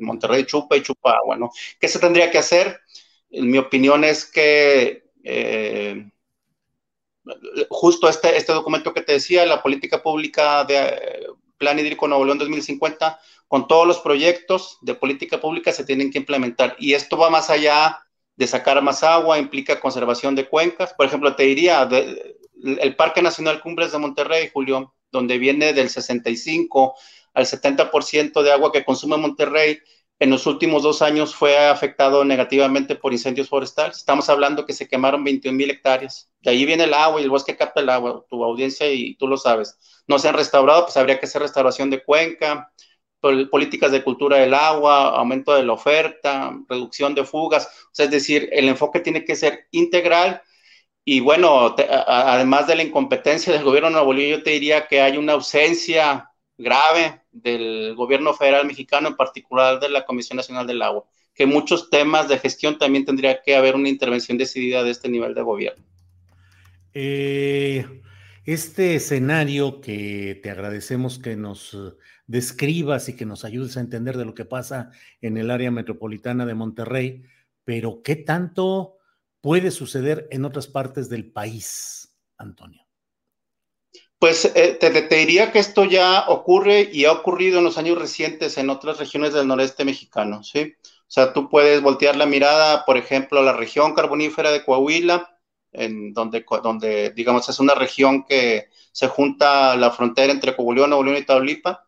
Monterrey 0.01 0.47
chupa 0.47 0.79
y 0.79 0.83
chupa 0.83 1.11
agua, 1.11 1.37
¿no? 1.37 1.51
¿Qué 1.79 1.89
se 1.89 1.99
tendría 1.99 2.31
que 2.31 2.39
hacer? 2.39 2.81
En 3.29 3.51
mi 3.51 3.59
opinión 3.59 4.03
es 4.03 4.25
que 4.25 5.11
eh, 5.23 6.09
justo 7.69 8.09
este, 8.09 8.35
este 8.35 8.55
documento 8.55 8.95
que 8.95 9.03
te 9.03 9.13
decía, 9.13 9.45
la 9.45 9.63
política 9.63 10.03
pública 10.03 10.65
de 10.65 10.79
eh, 10.79 11.27
Plan 11.59 11.79
Hídrico 11.79 12.09
Nuevo 12.09 12.25
León 12.25 12.39
2050, 12.39 13.21
con 13.47 13.69
todos 13.69 13.87
los 13.87 13.99
proyectos 13.99 14.79
de 14.81 14.95
política 14.95 15.39
pública 15.39 15.71
se 15.71 15.85
tienen 15.85 16.11
que 16.11 16.17
implementar. 16.17 16.77
Y 16.79 16.95
esto 16.95 17.19
va 17.19 17.29
más 17.29 17.51
allá 17.51 18.06
de 18.37 18.47
sacar 18.47 18.83
más 18.83 19.03
agua, 19.03 19.39
implica 19.39 19.81
conservación 19.81 20.35
de 20.35 20.49
cuencas. 20.49 20.95
Por 20.95 21.07
ejemplo, 21.07 21.35
te 21.35 21.45
diría, 21.45 21.89
el 22.63 22.97
Parque 22.97 23.23
Nacional 23.23 23.61
Cumbres 23.61 23.93
de 23.93 23.99
Monterrey, 23.99 24.51
Julio, 24.53 24.95
donde 25.11 25.39
viene 25.39 25.73
del 25.73 25.89
65 25.89 26.95
al 27.35 27.47
70% 27.47 28.43
de 28.43 28.53
agua 28.53 28.73
que 28.73 28.85
consume 28.85 29.17
Monterrey, 29.17 29.79
en 30.19 30.31
los 30.31 30.47
últimos 30.47 30.83
dos 30.83 31.03
años 31.03 31.35
fue 31.35 31.59
afectado 31.59 32.25
negativamente 32.25 32.97
por 32.97 33.13
incendios 33.13 33.51
forestales. 33.51 33.99
Estamos 33.99 34.31
hablando 34.31 34.65
que 34.65 34.73
se 34.73 34.89
quemaron 34.89 35.23
21 35.23 35.57
mil 35.57 35.71
hectáreas. 35.71 36.31
De 36.41 36.51
ahí 36.51 36.65
viene 36.65 36.85
el 36.85 36.95
agua 36.95 37.21
y 37.21 37.25
el 37.25 37.31
bosque 37.31 37.57
capta 37.57 37.81
el 37.81 37.91
agua, 37.91 38.25
tu 38.29 38.43
audiencia 38.43 38.91
y 38.91 39.15
tú 39.17 39.29
lo 39.29 39.37
sabes. 39.37 39.79
No 40.07 40.19
se 40.19 40.29
han 40.29 40.35
restaurado, 40.35 40.85
pues 40.85 40.97
habría 40.97 41.21
que 41.21 41.27
hacer 41.27 41.43
restauración 41.43 41.91
de 41.91 42.03
cuenca, 42.03 42.73
políticas 43.51 43.93
de 43.93 44.03
cultura 44.03 44.39
del 44.39 44.55
agua, 44.55 45.17
aumento 45.17 45.55
de 45.55 45.65
la 45.65 45.73
oferta, 45.73 46.57
reducción 46.69 47.15
de 47.15 47.25
fugas. 47.25 47.67
O 47.67 47.91
sea, 47.93 48.07
es 48.07 48.11
decir, 48.11 48.49
el 48.53 48.69
enfoque 48.69 49.01
tiene 49.01 49.25
que 49.25 49.37
ser 49.37 49.67
integral 49.71 50.43
y 51.09 51.21
bueno, 51.21 51.77
además 52.09 52.67
de 52.67 52.75
la 52.75 52.83
incompetencia 52.83 53.53
del 53.53 53.63
gobierno 53.63 53.89
de 53.89 53.95
Nuevo 53.95 54.13
León, 54.13 54.39
yo 54.39 54.43
te 54.43 54.51
diría 54.51 54.89
que 54.89 55.01
hay 55.01 55.17
una 55.17 55.35
ausencia 55.35 56.33
grave 56.59 57.21
del 57.31 57.95
gobierno 57.95 58.35
federal 58.35 58.67
mexicano, 58.67 59.07
en 59.07 59.15
particular 59.15 59.79
de 59.79 59.89
la 59.89 60.05
Comisión 60.05 60.37
Nacional 60.37 60.67
del 60.67 60.83
Agua, 60.83 61.05
que 61.33 61.47
muchos 61.47 61.91
temas 61.91 62.29
de 62.29 62.39
gestión 62.39 62.77
también 62.77 63.05
tendría 63.05 63.41
que 63.41 63.55
haber 63.55 63.77
una 63.77 63.89
intervención 63.89 64.37
decidida 64.37 64.83
de 64.83 64.91
este 64.91 65.09
nivel 65.09 65.33
de 65.33 65.43
gobierno. 65.43 65.85
Eh, 66.93 67.87
este 68.45 68.97
escenario 68.97 69.81
que 69.81 70.41
te 70.43 70.51
agradecemos 70.51 71.21
que 71.21 71.37
nos 71.37 71.77
describas 72.27 73.09
y 73.09 73.17
que 73.17 73.27
nos 73.27 73.45
ayudes 73.45 73.77
a 73.77 73.81
entender 73.81 74.17
de 74.17 74.25
lo 74.25 74.35
que 74.35 74.45
pasa 74.45 74.91
en 75.21 75.37
el 75.37 75.51
área 75.51 75.71
metropolitana 75.71 76.47
de 76.47 76.55
Monterrey, 76.55 77.23
pero 77.65 78.03
¿qué 78.03 78.17
tanto 78.17 78.97
puede 79.41 79.71
suceder 79.71 80.27
en 80.31 80.45
otras 80.45 80.67
partes 80.67 81.09
del 81.09 81.31
país, 81.31 82.17
Antonio? 82.37 82.83
Pues 84.19 84.45
eh, 84.55 84.77
te, 84.81 84.91
te, 84.91 85.17
diría 85.17 85.53
que 85.53 85.59
esto 85.59 85.85
ya 85.85 86.25
ocurre 86.29 86.89
y 86.91 87.05
ha 87.05 87.13
ocurrido 87.13 87.59
en 87.59 87.65
los 87.65 87.77
años 87.77 87.99
recientes 87.99 88.57
en 88.57 88.71
otras 88.71 88.99
regiones 88.99 89.35
del 89.35 89.47
noreste 89.47 89.85
mexicano, 89.85 90.43
¿sí? 90.43 90.75
O 90.83 91.11
sea, 91.11 91.33
tú 91.33 91.49
puedes 91.49 91.83
voltear 91.83 92.17
la 92.17 92.27
mirada, 92.27 92.85
por 92.85 92.97
ejemplo, 92.97 93.39
a 93.39 93.43
la 93.43 93.53
región 93.53 93.95
carbonífera 93.95 94.51
de 94.51 94.65
Coahuila, 94.65 95.36
en 95.77 96.13
donde, 96.13 96.45
donde, 96.63 97.11
digamos, 97.11 97.49
es 97.49 97.61
una 97.61 97.75
región 97.75 98.25
que 98.25 98.69
se 98.93 99.09
junta 99.09 99.77
la 99.77 99.91
frontera 99.91 100.33
entre 100.33 100.57
Coahuila, 100.57 100.87
Nuevo 100.87 101.05
León 101.05 101.19
y 101.19 101.25
Tamaulipas, 101.25 101.79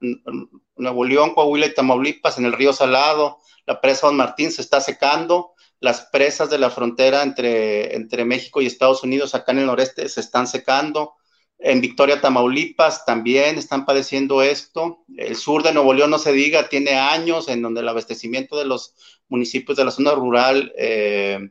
Nuevo 0.76 1.04
León, 1.04 1.35
Coahuila 1.35 1.66
y 1.66 1.75
Tamaulipas, 1.75 2.38
en 2.38 2.45
el 2.45 2.52
río 2.52 2.73
Salado, 2.73 3.38
la 3.66 3.80
presa 3.80 4.07
Don 4.07 4.16
Martín 4.16 4.52
se 4.52 4.62
está 4.62 4.80
secando, 4.80 5.52
las 5.80 6.02
presas 6.12 6.50
de 6.50 6.59
la 6.59 6.71
frontera 6.71 7.23
entre, 7.23 7.95
entre 7.95 8.25
México 8.25 8.61
y 8.61 8.66
Estados 8.66 9.02
Unidos 9.02 9.35
acá 9.35 9.52
en 9.52 9.59
el 9.59 9.66
noreste 9.66 10.09
se 10.09 10.21
están 10.21 10.47
secando, 10.47 11.14
en 11.61 11.80
Victoria, 11.80 12.21
Tamaulipas 12.21 13.04
también 13.04 13.59
están 13.59 13.85
padeciendo 13.85 14.42
esto. 14.42 15.04
El 15.16 15.35
sur 15.35 15.64
de 15.64 15.73
Nuevo 15.73 15.92
León, 15.92 16.11
no 16.11 16.18
se 16.18 16.33
diga, 16.33 16.68
tiene 16.68 16.92
años 16.92 17.49
en 17.49 17.62
donde 17.62 17.80
el 17.80 17.88
abastecimiento 17.88 18.57
de 18.57 18.64
los 18.64 18.95
municipios 19.28 19.76
de 19.76 19.85
la 19.85 19.90
zona 19.90 20.12
rural 20.12 20.73
eh, 20.78 21.50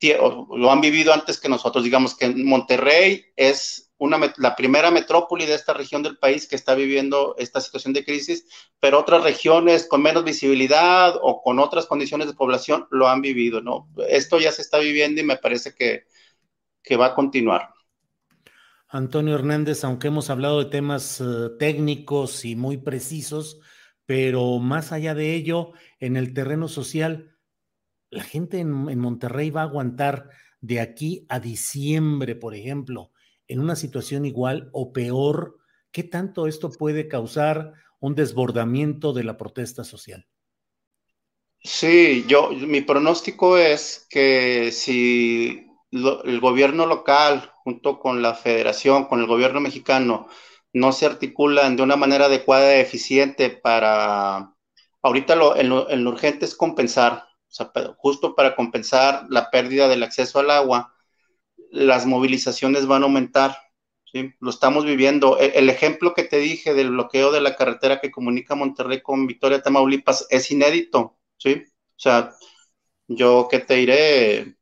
lo 0.00 0.70
han 0.70 0.80
vivido 0.80 1.12
antes 1.12 1.40
que 1.40 1.48
nosotros. 1.48 1.84
Digamos 1.84 2.16
que 2.16 2.28
Monterrey 2.28 3.24
es 3.36 3.90
una, 3.98 4.18
la 4.36 4.54
primera 4.54 4.90
metrópoli 4.90 5.46
de 5.46 5.54
esta 5.54 5.72
región 5.72 6.02
del 6.02 6.18
país 6.18 6.46
que 6.46 6.56
está 6.56 6.74
viviendo 6.74 7.34
esta 7.38 7.60
situación 7.60 7.94
de 7.94 8.04
crisis, 8.04 8.46
pero 8.78 9.00
otras 9.00 9.22
regiones 9.22 9.86
con 9.88 10.02
menos 10.02 10.24
visibilidad 10.24 11.14
o 11.20 11.40
con 11.42 11.58
otras 11.58 11.86
condiciones 11.86 12.28
de 12.28 12.34
población 12.34 12.86
lo 12.90 13.08
han 13.08 13.22
vivido, 13.22 13.62
¿no? 13.62 13.88
Esto 14.08 14.38
ya 14.38 14.52
se 14.52 14.62
está 14.62 14.78
viviendo 14.78 15.20
y 15.20 15.24
me 15.24 15.38
parece 15.38 15.74
que, 15.74 16.04
que 16.82 16.96
va 16.96 17.06
a 17.06 17.14
continuar. 17.14 17.70
Antonio 18.88 19.34
Hernández, 19.34 19.82
aunque 19.84 20.08
hemos 20.08 20.30
hablado 20.30 20.62
de 20.62 20.70
temas 20.70 21.20
uh, 21.20 21.56
técnicos 21.58 22.44
y 22.44 22.54
muy 22.54 22.76
precisos, 22.76 23.60
pero 24.04 24.58
más 24.58 24.92
allá 24.92 25.14
de 25.14 25.34
ello, 25.34 25.72
en 25.98 26.16
el 26.16 26.32
terreno 26.32 26.68
social, 26.68 27.35
la 28.10 28.22
gente 28.22 28.58
en, 28.58 28.98
Monterrey 28.98 29.50
va 29.50 29.62
a 29.62 29.64
aguantar 29.64 30.28
de 30.60 30.80
aquí 30.80 31.26
a 31.28 31.40
diciembre, 31.40 32.34
por 32.34 32.54
ejemplo, 32.54 33.12
en 33.48 33.60
una 33.60 33.76
situación 33.76 34.24
igual 34.24 34.68
o 34.72 34.92
peor. 34.92 35.58
¿Qué 35.90 36.02
tanto 36.02 36.46
esto 36.46 36.70
puede 36.70 37.08
causar 37.08 37.72
un 38.00 38.14
desbordamiento 38.14 39.12
de 39.12 39.24
la 39.24 39.36
protesta 39.36 39.84
social? 39.84 40.26
Sí, 41.62 42.24
yo, 42.28 42.50
mi 42.50 42.80
pronóstico 42.80 43.58
es 43.58 44.06
que 44.08 44.70
si 44.72 45.66
el 45.90 46.40
gobierno 46.40 46.86
local 46.86 47.50
junto 47.64 47.98
con 47.98 48.22
la 48.22 48.34
federación, 48.34 49.06
con 49.06 49.20
el 49.20 49.26
gobierno 49.26 49.60
mexicano, 49.60 50.28
no 50.72 50.92
se 50.92 51.06
articulan 51.06 51.76
de 51.76 51.82
una 51.82 51.96
manera 51.96 52.26
adecuada 52.26 52.76
y 52.76 52.80
eficiente 52.80 53.50
para, 53.50 54.52
ahorita 55.02 55.34
lo, 55.34 55.56
en 55.56 55.70
lo, 55.70 55.90
en 55.90 56.04
lo 56.04 56.10
urgente 56.10 56.44
es 56.44 56.54
compensar, 56.54 57.24
sea, 57.56 57.72
justo 57.96 58.34
para 58.34 58.54
compensar 58.56 59.26
la 59.30 59.50
pérdida 59.50 59.88
del 59.88 60.02
acceso 60.02 60.38
al 60.38 60.50
agua, 60.50 60.94
las 61.70 62.06
movilizaciones 62.06 62.86
van 62.86 63.02
a 63.02 63.06
aumentar, 63.06 63.56
¿sí? 64.12 64.32
Lo 64.40 64.50
estamos 64.50 64.84
viviendo. 64.84 65.38
El, 65.38 65.52
el, 65.54 65.70
ejemplo 65.70 66.14
que 66.14 66.24
te 66.24 66.38
dije 66.38 66.74
del 66.74 66.90
bloqueo 66.90 67.32
de 67.32 67.40
la 67.40 67.56
carretera 67.56 68.00
que 68.00 68.10
comunica 68.10 68.54
Monterrey 68.54 69.02
con 69.02 69.26
Victoria, 69.26 69.62
Tamaulipas, 69.62 70.26
es 70.30 70.50
inédito, 70.50 71.18
¿sí? 71.38 71.64
O 71.96 71.98
sea, 71.98 72.34
yo 73.08 73.48
qué 73.50 73.60
te 73.60 73.74
diré, 73.74 74.56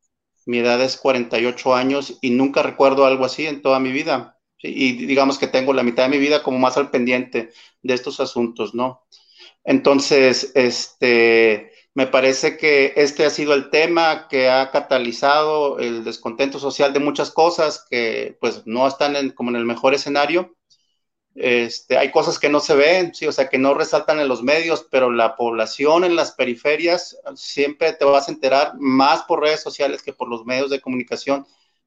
mi 0.46 0.58
edad 0.58 0.80
es 0.82 0.96
48 0.96 1.74
años 1.74 2.18
y 2.20 2.30
nunca 2.30 2.62
recuerdo 2.62 3.06
algo 3.06 3.24
así 3.24 3.46
en 3.46 3.62
toda 3.62 3.80
mi 3.80 3.92
vida. 3.92 4.38
Y 4.58 5.06
digamos 5.06 5.38
que 5.38 5.46
tengo 5.46 5.72
la 5.74 5.82
mitad 5.82 6.04
de 6.04 6.10
mi 6.10 6.18
vida 6.18 6.42
como 6.42 6.58
más 6.58 6.76
al 6.76 6.90
pendiente 6.90 7.50
de 7.82 7.94
estos 7.94 8.20
asuntos, 8.20 8.74
¿no? 8.74 9.06
Entonces, 9.64 10.52
este, 10.54 11.72
me 11.94 12.08
parece 12.08 12.56
que 12.56 12.92
este 12.96 13.24
ha 13.24 13.30
sido 13.30 13.54
el 13.54 13.70
tema 13.70 14.26
que 14.28 14.50
ha 14.50 14.70
catalizado 14.72 15.78
el 15.78 16.02
descontento 16.02 16.59
social 16.59 16.92
de 16.92 16.98
muchas 16.98 17.30
cosas 17.30 17.87
que 17.88 18.37
pues 18.40 18.62
no 18.66 18.87
están 18.88 19.14
en, 19.14 19.30
como 19.30 19.50
en 19.50 19.57
el 19.57 19.64
mejor 19.64 19.94
escenario. 19.94 20.57
Este, 21.37 21.96
hay 21.96 22.11
cosas 22.11 22.38
que 22.38 22.48
no 22.48 22.61
se 22.61 22.74
ven, 22.74 23.14
sí, 23.14 23.26
o 23.26 23.33
sea, 23.33 23.48
que 23.48 23.59
no 23.59 23.74
resaltan 23.74 24.20
en 24.20 24.28
los 24.28 24.42
medios, 24.42 24.87
pero 24.90 25.11
la 25.11 25.37
población 25.37 26.04
en 26.04 26.16
las 26.16 26.33
periferias 26.33 27.16
siempre 27.37 27.92
te 27.92 28.04
vas 28.04 28.28
a 28.28 28.33
enterar 28.33 28.72
más 28.78 29.22
por 29.22 29.40
redes 29.40 29.62
sociales 29.62 30.02
que 30.02 30.12
por 30.12 30.28
los 30.28 30.44
medios 30.44 30.70
de 30.70 30.80
comunicación 30.80 31.46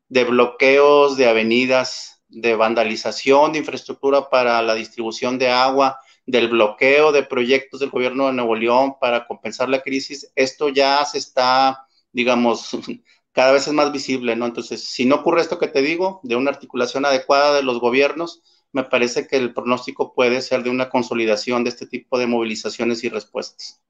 de 0.09 0.23
bloqueos 0.23 1.17
de 1.17 1.27
avenidas, 1.27 2.21
de 2.29 2.55
vandalización 2.55 3.51
de 3.51 3.59
infraestructura 3.59 4.29
para 4.29 4.61
la 4.61 4.73
distribución 4.73 5.37
de 5.37 5.49
agua, 5.49 5.99
del 6.27 6.49
bloqueo 6.49 7.11
de 7.11 7.23
proyectos 7.23 7.79
del 7.79 7.89
gobierno 7.89 8.27
de 8.27 8.33
Nuevo 8.33 8.55
León 8.55 8.95
para 8.99 9.25
compensar 9.25 9.69
la 9.69 9.81
crisis. 9.81 10.31
Esto 10.35 10.69
ya 10.69 11.03
se 11.05 11.17
está, 11.17 11.87
digamos, 12.11 12.71
cada 13.31 13.53
vez 13.53 13.65
es 13.65 13.73
más 13.73 13.91
visible, 13.91 14.35
¿no? 14.35 14.45
Entonces, 14.45 14.83
si 14.83 15.05
no 15.05 15.15
ocurre 15.15 15.41
esto 15.41 15.57
que 15.57 15.69
te 15.69 15.81
digo, 15.81 16.19
de 16.23 16.35
una 16.35 16.51
articulación 16.51 17.05
adecuada 17.05 17.55
de 17.55 17.63
los 17.63 17.79
gobiernos, 17.79 18.43
me 18.73 18.83
parece 18.83 19.25
que 19.25 19.37
el 19.37 19.53
pronóstico 19.53 20.13
puede 20.13 20.41
ser 20.41 20.63
de 20.63 20.69
una 20.69 20.89
consolidación 20.89 21.63
de 21.63 21.69
este 21.69 21.87
tipo 21.87 22.19
de 22.19 22.27
movilizaciones 22.27 23.03
y 23.05 23.09
respuestas. 23.09 23.81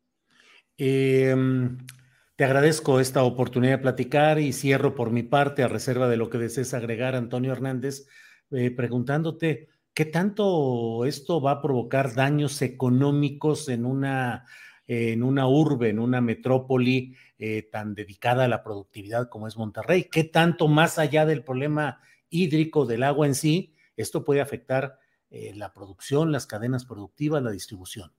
Eh, 0.78 1.36
te 2.36 2.43
agradezco 2.43 3.00
esta 3.00 3.23
oportunidad 3.23 3.78
de 3.78 3.82
platicar 3.82 4.39
y 4.39 4.54
cierro 4.54 4.93
por 4.93 5.10
mi 5.10 5.23
parte, 5.23 5.63
a 5.63 5.67
reserva 5.67 6.08
de 6.08 6.17
lo 6.17 6.30
que 6.30 6.38
desees 6.38 6.76
agregar, 6.76 7.15
Antonio 7.15 7.52
Hernández, 7.52 8.06
eh, 8.52 8.69
preguntándote 8.69 9.69
qué 9.97 10.05
tanto 10.05 11.05
esto 11.05 11.41
va 11.41 11.53
a 11.53 11.62
provocar 11.63 12.13
daños 12.13 12.62
económicos 12.62 13.67
en 13.67 13.83
una, 13.83 14.45
en 14.86 15.23
una 15.23 15.47
urbe, 15.47 15.89
en 15.89 15.97
una 15.97 16.21
metrópoli 16.21 17.15
eh, 17.39 17.63
tan 17.63 17.95
dedicada 17.95 18.43
a 18.43 18.47
la 18.47 18.62
productividad 18.62 19.27
como 19.27 19.47
es 19.47 19.57
Monterrey. 19.57 20.03
¿Qué 20.03 20.23
tanto 20.23 20.67
más 20.67 20.99
allá 20.99 21.25
del 21.25 21.43
problema 21.43 21.99
hídrico 22.29 22.86
del 22.86 23.01
agua 23.01 23.25
en 23.25 23.33
sí? 23.33 23.73
esto 23.95 24.23
puede 24.23 24.39
afectar 24.39 24.99
eh, 25.31 25.53
la 25.55 25.73
producción, 25.73 26.31
las 26.31 26.45
cadenas 26.45 26.86
productivas, 26.86 27.41
la 27.41 27.49
distribución. 27.49 28.13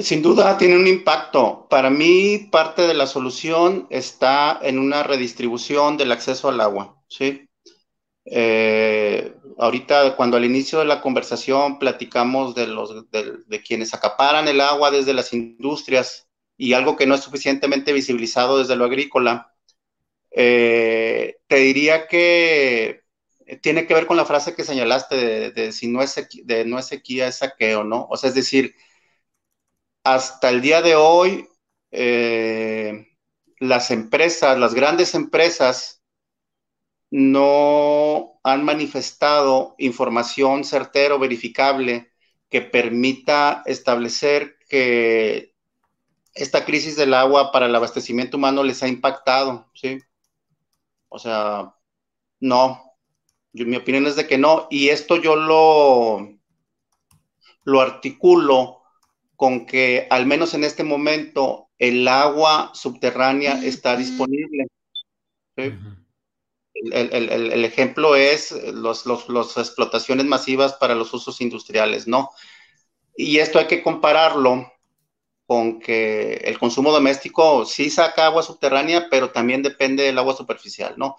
Sin 0.00 0.22
duda 0.22 0.56
tiene 0.56 0.76
un 0.76 0.86
impacto. 0.86 1.66
Para 1.68 1.90
mí, 1.90 2.48
parte 2.50 2.86
de 2.86 2.94
la 2.94 3.06
solución 3.06 3.86
está 3.90 4.58
en 4.62 4.78
una 4.78 5.02
redistribución 5.02 5.98
del 5.98 6.12
acceso 6.12 6.48
al 6.48 6.62
agua. 6.62 6.96
¿sí? 7.08 7.47
Eh, 8.30 9.34
ahorita, 9.58 10.16
cuando 10.16 10.36
al 10.36 10.44
inicio 10.44 10.80
de 10.80 10.84
la 10.84 11.00
conversación 11.00 11.78
platicamos 11.78 12.54
de, 12.54 12.66
los, 12.66 13.10
de, 13.10 13.62
quienes 13.62 13.94
acaparan 13.94 14.48
el 14.48 14.60
agua 14.60 14.90
desde 14.90 15.14
las 15.14 15.32
industrias 15.32 16.28
y 16.56 16.74
algo 16.74 16.96
que 16.96 17.06
no 17.06 17.14
es 17.14 17.22
suficientemente 17.22 17.92
visibilizado 17.92 18.58
desde 18.58 18.76
lo 18.76 18.84
agrícola, 18.84 19.54
eh, 20.30 21.36
te 21.46 21.56
diría 21.56 22.06
que 22.06 23.02
tiene 23.62 23.86
que 23.86 23.94
ver 23.94 24.06
con 24.06 24.16
la 24.16 24.26
frase 24.26 24.54
que 24.54 24.64
señalaste 24.64 25.16
de, 25.16 25.50
de 25.52 25.72
si 25.72 25.88
no 25.88 26.02
es, 26.02 26.10
sequía, 26.10 26.42
de 26.44 26.64
no 26.66 26.78
es 26.78 26.86
sequía, 26.86 27.28
es 27.28 27.36
saqueo, 27.36 27.84
¿no? 27.84 28.06
O 28.10 28.16
sea, 28.16 28.28
es 28.28 28.34
decir, 28.34 28.74
hasta 30.04 30.50
el 30.50 30.60
día 30.60 30.82
de 30.82 30.96
hoy, 30.96 31.48
eh, 31.90 33.08
las 33.58 33.90
empresas, 33.90 34.58
las 34.58 34.74
grandes 34.74 35.14
empresas, 35.14 35.97
no 37.10 38.40
han 38.42 38.64
manifestado 38.64 39.74
información 39.78 40.64
certera 40.64 41.14
o 41.14 41.18
verificable 41.18 42.12
que 42.48 42.62
permita 42.62 43.62
establecer 43.66 44.56
que 44.68 45.54
esta 46.34 46.64
crisis 46.64 46.96
del 46.96 47.14
agua 47.14 47.50
para 47.52 47.66
el 47.66 47.74
abastecimiento 47.74 48.36
humano 48.36 48.62
les 48.62 48.82
ha 48.82 48.88
impactado, 48.88 49.70
¿sí? 49.74 49.98
O 51.08 51.18
sea, 51.18 51.74
no, 52.40 52.82
yo, 53.52 53.66
mi 53.66 53.76
opinión 53.76 54.06
es 54.06 54.16
de 54.16 54.26
que 54.26 54.38
no, 54.38 54.66
y 54.70 54.88
esto 54.90 55.16
yo 55.16 55.36
lo, 55.36 56.38
lo 57.64 57.80
articulo 57.80 58.82
con 59.36 59.66
que 59.66 60.06
al 60.10 60.26
menos 60.26 60.54
en 60.54 60.64
este 60.64 60.84
momento 60.84 61.70
el 61.78 62.06
agua 62.08 62.70
subterránea 62.74 63.62
está 63.64 63.96
disponible. 63.96 64.66
¿sí? 65.56 65.62
Uh 65.62 65.72
-huh. 65.72 65.97
El, 66.92 67.12
el, 67.12 67.52
el, 67.52 67.64
ejemplo 67.64 68.16
es 68.16 68.52
las 68.52 69.06
los, 69.06 69.28
los 69.28 69.56
explotaciones 69.56 70.26
masivas 70.26 70.74
para 70.74 70.94
los 70.94 71.12
usos 71.12 71.40
industriales, 71.40 72.06
¿no? 72.06 72.30
Y 73.16 73.38
esto 73.38 73.58
hay 73.58 73.66
que 73.66 73.82
compararlo 73.82 74.72
con 75.46 75.80
que 75.80 76.34
el 76.44 76.58
consumo 76.58 76.92
doméstico 76.92 77.64
sí 77.64 77.90
saca 77.90 78.26
agua 78.26 78.42
subterránea, 78.42 79.08
pero 79.10 79.30
también 79.30 79.62
depende 79.62 80.04
del 80.04 80.18
agua 80.18 80.36
superficial, 80.36 80.94
¿no? 80.96 81.16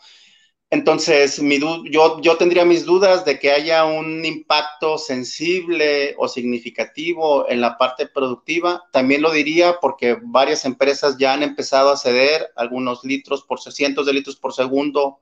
Entonces, 0.71 1.41
mi 1.41 1.59
yo, 1.59 2.21
yo 2.21 2.37
tendría 2.37 2.63
mis 2.63 2.85
dudas 2.85 3.25
de 3.25 3.39
que 3.39 3.51
haya 3.51 3.85
un 3.85 4.23
impacto 4.23 4.99
sensible 4.99 6.13
o 6.19 6.27
significativo 6.27 7.49
en 7.49 7.59
la 7.59 7.75
parte 7.79 8.05
productiva. 8.05 8.83
También 8.91 9.23
lo 9.23 9.31
diría 9.31 9.79
porque 9.81 10.17
varias 10.21 10.65
empresas 10.65 11.17
ya 11.17 11.33
han 11.33 11.41
empezado 11.41 11.89
a 11.89 11.97
ceder 11.97 12.51
algunos 12.55 13.03
litros 13.03 13.41
por 13.43 13.59
cientos 13.59 14.05
de 14.05 14.13
litros 14.13 14.35
por 14.35 14.53
segundo 14.53 15.21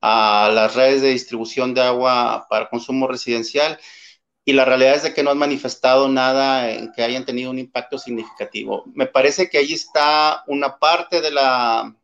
a 0.00 0.50
las 0.54 0.74
redes 0.74 1.02
de 1.02 1.10
distribución 1.10 1.74
de 1.74 1.82
agua 1.82 2.46
para 2.48 2.68
consumo 2.68 3.06
residencial 3.06 3.78
y 4.44 4.52
la 4.52 4.64
realidad 4.64 4.94
es 4.96 5.02
de 5.02 5.14
que 5.14 5.22
no 5.22 5.30
han 5.30 5.38
manifestado 5.38 6.08
nada 6.08 6.70
en 6.70 6.92
que 6.92 7.02
hayan 7.02 7.24
tenido 7.24 7.50
un 7.50 7.58
impacto 7.58 7.98
significativo. 7.98 8.84
Me 8.94 9.06
parece 9.06 9.48
que 9.48 9.58
ahí 9.58 9.72
está 9.72 10.42
una 10.46 10.78
parte 10.78 11.20
de 11.20 11.30
la, 11.30 11.94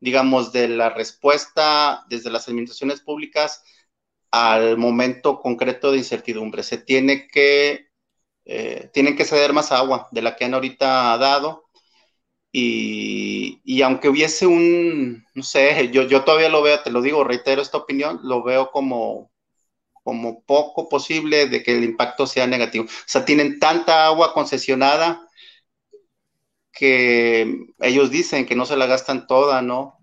digamos, 0.00 0.52
de 0.52 0.68
la 0.68 0.90
respuesta 0.90 2.04
desde 2.08 2.30
las 2.30 2.48
administraciones 2.48 3.00
públicas 3.00 3.62
al 4.30 4.76
momento 4.76 5.40
concreto 5.40 5.92
de 5.92 5.98
incertidumbre. 5.98 6.62
Se 6.62 6.78
tiene 6.78 7.28
que, 7.28 7.88
eh, 8.44 8.90
tienen 8.92 9.16
que 9.16 9.24
ceder 9.24 9.52
más 9.52 9.72
agua 9.72 10.08
de 10.10 10.22
la 10.22 10.36
que 10.36 10.44
han 10.44 10.54
ahorita 10.54 11.16
dado. 11.18 11.67
Y, 13.64 13.82
aunque 13.82 14.08
hubiese 14.08 14.46
un, 14.46 15.24
no 15.34 15.42
sé, 15.42 15.90
yo, 15.92 16.02
yo 16.04 16.24
todavía 16.24 16.48
lo 16.48 16.62
veo, 16.62 16.80
te 16.82 16.90
lo 16.90 17.02
digo, 17.02 17.24
reitero 17.24 17.62
esta 17.62 17.78
opinión, 17.78 18.20
lo 18.22 18.42
veo 18.42 18.70
como 18.70 19.30
como 20.04 20.42
poco 20.44 20.88
posible 20.88 21.46
de 21.48 21.62
que 21.62 21.76
el 21.76 21.84
impacto 21.84 22.26
sea 22.26 22.46
negativo. 22.46 22.86
O 22.86 22.88
sea, 23.06 23.26
tienen 23.26 23.58
tanta 23.58 24.06
agua 24.06 24.32
concesionada 24.32 25.28
que 26.72 27.66
ellos 27.80 28.10
dicen 28.10 28.46
que 28.46 28.54
no 28.54 28.64
se 28.64 28.76
la 28.76 28.86
gastan 28.86 29.26
toda, 29.26 29.60
¿no? 29.62 29.98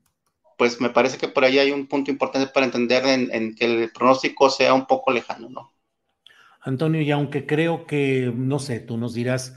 Pues 0.58 0.80
me 0.82 0.90
parece 0.92 1.18
que 1.18 1.28
por 1.28 1.44
ahí 1.44 1.60
hay 1.60 1.72
un 1.72 1.88
punto 1.88 2.12
importante 2.12 2.52
para 2.52 2.68
entender 2.68 3.06
en, 3.08 3.56
que 3.56 3.66
el 3.66 3.92
pronóstico 3.92 4.50
sea 4.50 4.74
un 4.76 4.86
poco 4.86 5.12
lejano, 5.12 5.50
¿no? 5.50 5.75
Antonio, 6.66 7.00
y 7.02 7.12
aunque 7.12 7.46
creo 7.46 7.86
que, 7.86 8.34
no 8.36 8.58
sé, 8.58 8.80
tú 8.80 8.98
nos 8.98 9.14
dirás 9.14 9.56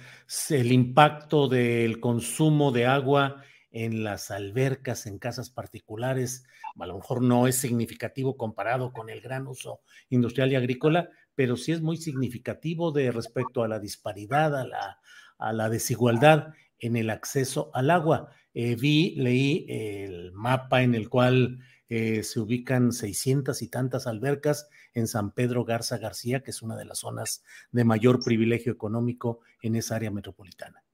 el 0.51 0.73
impacto 0.73 1.49
del 1.49 2.01
consumo 2.01 2.71
de 2.71 2.85
agua 2.85 3.43
en 3.71 4.05
las 4.05 4.31
albercas, 4.31 5.07
en 5.07 5.19
casas 5.19 5.49
particulares, 5.49 6.45
a 6.79 6.87
lo 6.87 6.97
mejor 6.97 7.23
no 7.23 7.47
es 7.47 7.57
significativo 7.57 8.37
comparado 8.37 8.93
con 8.93 9.09
el 9.09 9.23
gran 9.23 9.47
uso 9.47 9.81
industrial 10.11 10.53
y 10.53 10.57
agrícola, 10.57 11.09
pero 11.35 11.57
sí 11.57 11.73
es 11.73 11.81
muy 11.81 11.97
significativo 11.97 12.93
de 12.93 13.11
respecto 13.11 13.63
a 13.63 13.69
la 13.69 13.79
disparidad, 13.79 14.55
a 14.55 14.67
la, 14.67 14.99
a 15.39 15.55
la 15.55 15.71
desigualdad 15.71 16.49
en 16.79 16.97
el 16.97 17.09
acceso 17.09 17.71
al 17.73 17.91
agua. 17.91 18.33
Eh, 18.53 18.77
vi, 18.77 19.15
leí 19.17 19.65
el 19.67 20.33
mapa 20.33 20.83
en 20.83 20.95
el 20.95 21.09
cual 21.09 21.61
eh, 21.89 22.23
se 22.23 22.41
ubican 22.41 22.93
600 22.93 23.63
y 23.63 23.69
tantas 23.69 24.07
albercas 24.07 24.69
en 24.95 25.07
San 25.07 25.33
Pedro 25.33 25.65
Garza 25.65 25.99
García, 25.99 26.43
que 26.43 26.51
es 26.51 26.63
una 26.63 26.77
de 26.77 26.85
las 26.85 26.99
zonas 26.99 27.45
de 27.73 27.85
mayor 27.85 28.23
privilegio 28.23 28.73
económico 28.73 29.41
en 29.63 29.77
esa 29.77 29.97
área 29.97 30.11
metropolitana. 30.11 30.85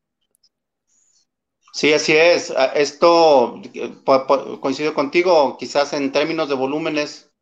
Sí, 1.73 1.93
así 1.93 2.13
es. 2.13 2.53
Ah, 2.57 2.67
esto 2.77 3.61
coincido 4.61 4.95
contigo, 4.95 5.57
quizás 5.59 5.93
en 5.93 6.13
términos 6.13 6.49
de 6.49 6.55
volúmenes 6.55 7.33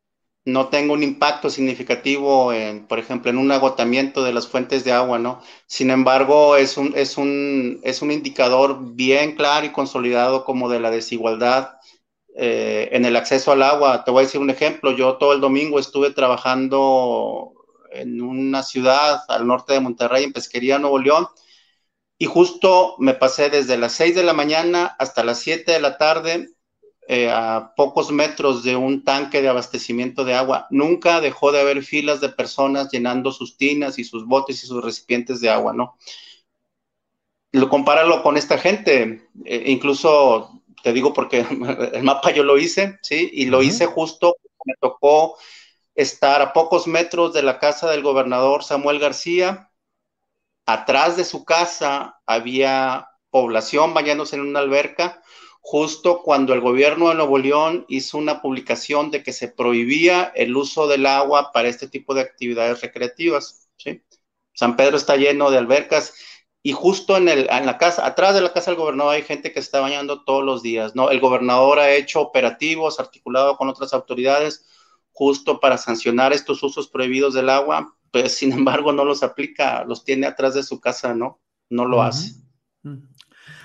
no 0.45 0.69
tenga 0.69 0.93
un 0.93 1.03
impacto 1.03 1.49
significativo 1.49 2.51
en, 2.51 2.87
por 2.87 2.99
ejemplo, 2.99 3.29
en 3.31 3.37
un 3.37 3.51
agotamiento 3.51 4.23
de 4.23 4.33
las 4.33 4.47
fuentes 4.47 4.83
de 4.83 4.91
agua, 4.91 5.19
¿no? 5.19 5.41
Sin 5.67 5.89
embargo, 5.91 6.57
es 6.57 6.77
un, 6.77 6.93
es 6.95 7.17
un, 7.17 7.79
es 7.83 8.01
un 8.01 8.11
indicador 8.11 8.95
bien 8.95 9.35
claro 9.35 9.65
y 9.65 9.71
consolidado 9.71 10.43
como 10.45 10.67
de 10.69 10.79
la 10.79 10.91
desigualdad 10.91 11.77
eh, 12.35 12.89
en 12.91 13.05
el 13.05 13.15
acceso 13.15 13.51
al 13.51 13.63
agua. 13.63 14.03
Te 14.03 14.11
voy 14.11 14.21
a 14.21 14.25
decir 14.25 14.41
un 14.41 14.49
ejemplo. 14.49 14.91
Yo 14.91 15.17
todo 15.17 15.33
el 15.33 15.41
domingo 15.41 15.79
estuve 15.79 16.11
trabajando 16.11 17.53
en 17.91 18.21
una 18.21 18.63
ciudad 18.63 19.21
al 19.27 19.45
norte 19.47 19.73
de 19.73 19.79
Monterrey, 19.79 20.23
en 20.23 20.33
Pesquería, 20.33 20.79
Nuevo 20.79 20.99
León, 20.99 21.27
y 22.17 22.25
justo 22.25 22.95
me 22.99 23.13
pasé 23.13 23.49
desde 23.49 23.77
las 23.77 23.93
6 23.93 24.15
de 24.15 24.23
la 24.23 24.33
mañana 24.33 24.95
hasta 24.99 25.23
las 25.23 25.39
7 25.39 25.71
de 25.71 25.79
la 25.79 25.97
tarde 25.97 26.49
eh, 27.07 27.29
a 27.29 27.73
pocos 27.75 28.11
metros 28.11 28.63
de 28.63 28.77
un 28.77 29.03
tanque 29.03 29.41
de 29.41 29.49
abastecimiento 29.49 30.23
de 30.23 30.33
agua. 30.35 30.67
Nunca 30.69 31.19
dejó 31.19 31.51
de 31.51 31.59
haber 31.59 31.83
filas 31.83 32.21
de 32.21 32.29
personas 32.29 32.89
llenando 32.91 33.31
sus 33.31 33.57
tinas 33.57 33.99
y 33.99 34.05
sus 34.05 34.25
botes 34.25 34.63
y 34.63 34.67
sus 34.67 34.83
recipientes 34.83 35.41
de 35.41 35.49
agua, 35.49 35.73
¿no? 35.73 35.97
Lo 37.51 37.69
compáralo 37.69 38.23
con 38.23 38.37
esta 38.37 38.57
gente, 38.57 39.27
eh, 39.45 39.63
incluso 39.67 40.62
te 40.83 40.93
digo 40.93 41.13
porque 41.13 41.39
el 41.93 42.03
mapa 42.03 42.31
yo 42.31 42.43
lo 42.43 42.59
hice, 42.59 42.99
¿sí? 43.01 43.31
Y 43.33 43.45
lo 43.45 43.63
hice 43.63 43.87
justo, 43.87 44.35
me 44.65 44.75
tocó 44.79 45.37
estar 45.95 46.41
a 46.41 46.53
pocos 46.53 46.87
metros 46.87 47.33
de 47.33 47.41
la 47.41 47.57
casa 47.57 47.89
del 47.89 48.03
gobernador 48.03 48.63
Samuel 48.63 48.99
García, 48.99 49.71
atrás 50.65 51.17
de 51.17 51.23
su 51.23 51.45
casa 51.45 52.21
había 52.25 53.09
población 53.29 53.93
bañándose 53.93 54.35
en 54.35 54.41
una 54.41 54.59
alberca, 54.59 55.23
justo 55.61 56.21
cuando 56.21 56.53
el 56.53 56.59
gobierno 56.59 57.09
de 57.09 57.15
Nuevo 57.15 57.37
León 57.37 57.85
hizo 57.87 58.17
una 58.17 58.41
publicación 58.41 59.09
de 59.09 59.23
que 59.23 59.31
se 59.31 59.47
prohibía 59.47 60.33
el 60.35 60.55
uso 60.55 60.87
del 60.87 61.05
agua 61.05 61.51
para 61.53 61.69
este 61.69 61.87
tipo 61.87 62.13
de 62.13 62.21
actividades 62.21 62.81
recreativas. 62.81 63.69
San 64.53 64.75
Pedro 64.75 64.97
está 64.97 65.15
lleno 65.15 65.49
de 65.49 65.57
albercas 65.57 66.13
y 66.65 66.71
justo 66.71 67.17
en, 67.17 67.27
el, 67.27 67.49
en 67.51 67.65
la 67.65 67.77
casa, 67.77 68.05
atrás 68.05 68.33
de 68.33 68.41
la 68.41 68.53
casa 68.53 68.71
del 68.71 68.79
gobernador 68.79 69.15
hay 69.15 69.23
gente 69.23 69.51
que 69.51 69.61
se 69.61 69.65
está 69.65 69.81
bañando 69.81 70.23
todos 70.23 70.45
los 70.45 70.63
días, 70.63 70.95
¿no? 70.95 71.11
El 71.11 71.19
gobernador 71.19 71.77
ha 71.77 71.93
hecho 71.93 72.21
operativos 72.21 73.01
articulado 73.01 73.57
con 73.57 73.67
otras 73.67 73.93
autoridades 73.93 74.65
justo 75.11 75.59
para 75.59 75.77
sancionar 75.77 76.31
estos 76.31 76.63
usos 76.63 76.87
prohibidos 76.87 77.33
del 77.33 77.49
agua, 77.49 77.93
pues 78.11 78.35
sin 78.37 78.53
embargo 78.53 78.93
no 78.93 79.03
los 79.03 79.23
aplica, 79.23 79.83
los 79.83 80.05
tiene 80.05 80.25
atrás 80.25 80.53
de 80.53 80.63
su 80.63 80.79
casa, 80.79 81.13
¿no? 81.13 81.41
No 81.69 81.85
lo 81.85 82.01
hace. 82.01 82.35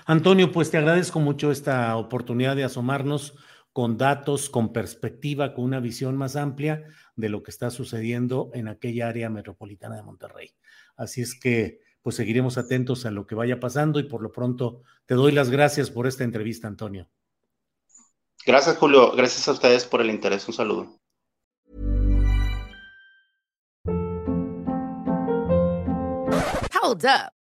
Antonio, 0.05 0.51
pues 0.51 0.71
te 0.71 0.79
agradezco 0.79 1.21
mucho 1.21 1.53
esta 1.53 1.97
oportunidad 1.97 2.57
de 2.57 2.65
asomarnos 2.65 3.35
con 3.73 3.97
datos, 3.97 4.51
con 4.51 4.73
perspectiva, 4.73 5.55
con 5.55 5.65
una 5.65 5.79
visión 5.79 6.17
más 6.17 6.35
amplia 6.35 6.83
de 7.15 7.29
lo 7.29 7.45
que 7.45 7.53
está 7.53 7.71
sucediendo 7.71 8.51
en 8.55 8.67
aquella 8.67 9.09
área 9.09 9.31
metropolitana 9.31 9.95
de 9.95 10.03
Monterrey. 10.03 10.51
Así 10.97 11.21
es 11.21 11.39
que, 11.39 11.81
pues 12.03 12.17
seguiremos 12.17 12.59
atentos 12.59 13.07
a 13.07 13.11
lo 13.11 13.27
que 13.27 13.35
vaya 13.35 13.61
pasando 13.61 14.01
y 14.01 14.05
por 14.05 14.23
lo 14.23 14.33
pronto 14.33 14.83
te 15.07 15.15
doy 15.15 15.33
las 15.33 15.51
gracias 15.51 15.91
por 15.91 16.07
esta 16.07 16.25
entrevista, 16.25 16.69
Antonio. 16.69 17.09
Gracias, 18.47 18.77
Julio. 18.77 19.13
Gracias 19.15 19.47
a 19.49 19.53
ustedes 19.53 19.85
por 19.85 20.01
el 20.01 20.11
interés. 20.11 20.47
Un 20.49 20.55
saludo. 20.55 20.99
Hold 26.81 27.05
up. 27.05 27.38